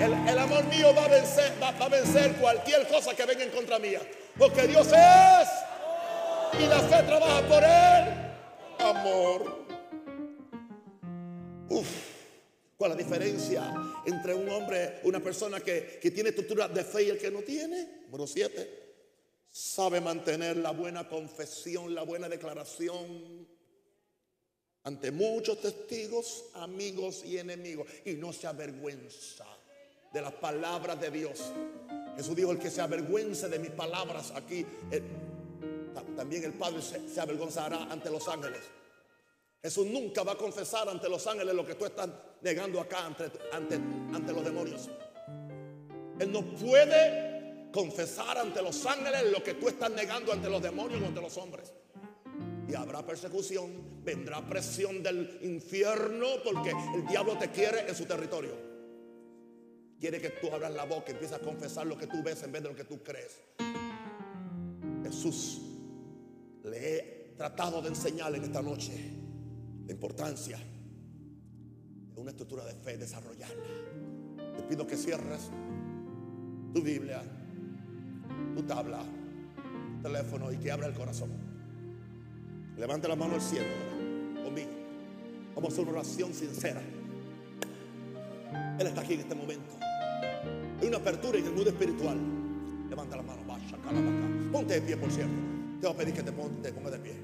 [0.00, 4.00] El, amor mío va a, vencer, cualquier cosa que venga en contra mía.
[4.36, 5.48] Porque Dios es
[6.60, 8.26] y la fe trabaja por él.
[8.78, 9.66] Amor.
[11.70, 11.88] Uf.
[12.76, 13.74] ¿Cuál es la diferencia
[14.04, 18.02] entre un hombre, una persona que, tiene estructura de fe y el que no tiene?
[18.04, 18.84] Número siete.
[19.50, 23.48] Sabe mantener la buena confesión, la buena declaración
[24.82, 27.88] ante muchos testigos, amigos y enemigos.
[28.04, 29.46] Y no se avergüenza
[30.16, 31.52] de las palabras de Dios.
[32.16, 35.02] Jesús dijo, el que se avergüence de mis palabras aquí, eh,
[36.16, 38.62] también el Padre se avergonzará ante los ángeles.
[39.62, 42.08] Jesús nunca va a confesar ante los ángeles lo que tú estás
[42.40, 44.88] negando acá ante, ante, los demonios.
[46.18, 51.02] Él no puede confesar ante los ángeles lo que tú estás negando ante los demonios
[51.02, 51.74] o ante los hombres.
[52.66, 58.75] Y habrá persecución, vendrá presión del infierno porque el diablo te quiere en su territorio.
[60.00, 62.52] Quiere que tú abras la boca y empieces a confesar lo que tú ves en
[62.52, 63.40] vez de lo que tú crees.
[65.02, 65.62] Jesús
[66.64, 68.92] le he tratado de enseñar en esta noche
[69.86, 70.58] la importancia
[72.16, 73.62] una estructura de fe, desarrollarla.
[74.56, 75.50] Te pido que cierres
[76.74, 77.22] tu Biblia,
[78.54, 79.04] tu tabla,
[79.96, 81.30] tu teléfono y que abra el corazón.
[82.76, 83.72] Levante la mano al cielo
[84.42, 84.70] conmigo.
[85.54, 86.82] Vamos a hacer una oración sincera.
[88.78, 89.76] Él está aquí en este momento.
[90.80, 92.18] Hay una apertura en el mundo espiritual.
[92.88, 93.90] Levanta la mano, vaya, acá.
[94.52, 95.32] Ponte de pie, por cierto.
[95.80, 97.14] Te voy a pedir que te, pongas te pongas de pie.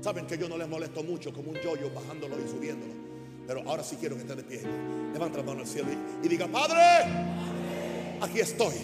[0.00, 2.92] Saben que yo no les molesto mucho como un yoyo bajándolo y subiéndolo.
[3.46, 4.62] Pero ahora sí quiero que esté de pie.
[5.12, 5.88] Levanta la mano al cielo
[6.22, 6.78] y diga, Padre,
[8.20, 8.74] aquí estoy.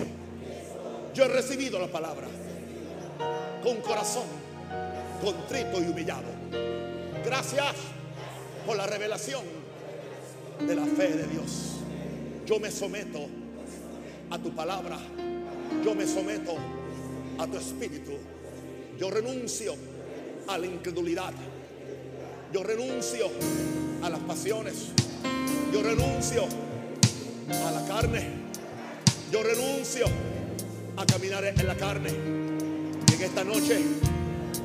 [1.15, 2.27] Yo he recibido la palabra
[3.63, 4.25] con corazón
[5.25, 6.29] contrito y humillado.
[7.25, 7.75] Gracias
[8.67, 9.43] por la revelación
[10.61, 11.81] de la fe de Dios.
[12.47, 13.27] Yo me someto
[14.31, 14.99] a tu palabra.
[15.85, 16.57] Yo me someto
[17.39, 18.13] a tu espíritu.
[18.99, 19.75] Yo renuncio
[20.49, 21.33] a la incredulidad.
[22.53, 23.31] Yo renuncio
[24.03, 24.75] a las pasiones.
[25.73, 26.45] Yo renuncio
[27.51, 28.45] a la carne.
[29.33, 30.07] Yo renuncio
[30.97, 32.11] a caminar en la carne.
[33.11, 33.81] Y en esta noche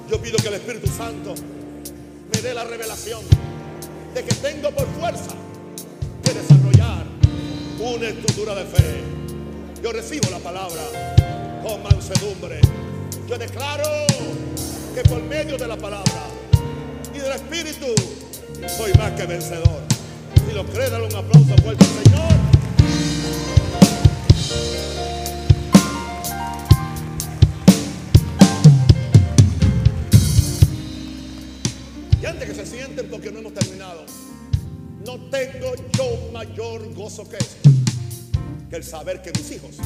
[0.09, 1.33] yo pido que el Espíritu Santo
[2.33, 3.21] me dé la revelación
[4.13, 5.35] de que tengo por fuerza
[7.79, 9.01] una estructura de fe.
[9.81, 10.81] Yo recibo la palabra
[11.63, 12.59] con mansedumbre.
[13.27, 14.05] Yo declaro
[14.93, 16.27] que por medio de la palabra
[17.13, 17.87] y del Espíritu
[18.67, 19.79] soy más que vencedor.
[20.45, 22.33] Si lo cree, dale un aplauso fuerte al Señor.
[32.21, 34.03] Y antes que se sienten porque no hemos terminado,
[35.05, 37.69] no tengo yo mayor gozo que esto,
[38.69, 39.77] que el saber que mis hijos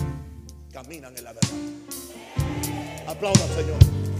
[0.72, 1.50] caminan en la verdad.
[3.08, 4.13] Aplauda, Señor.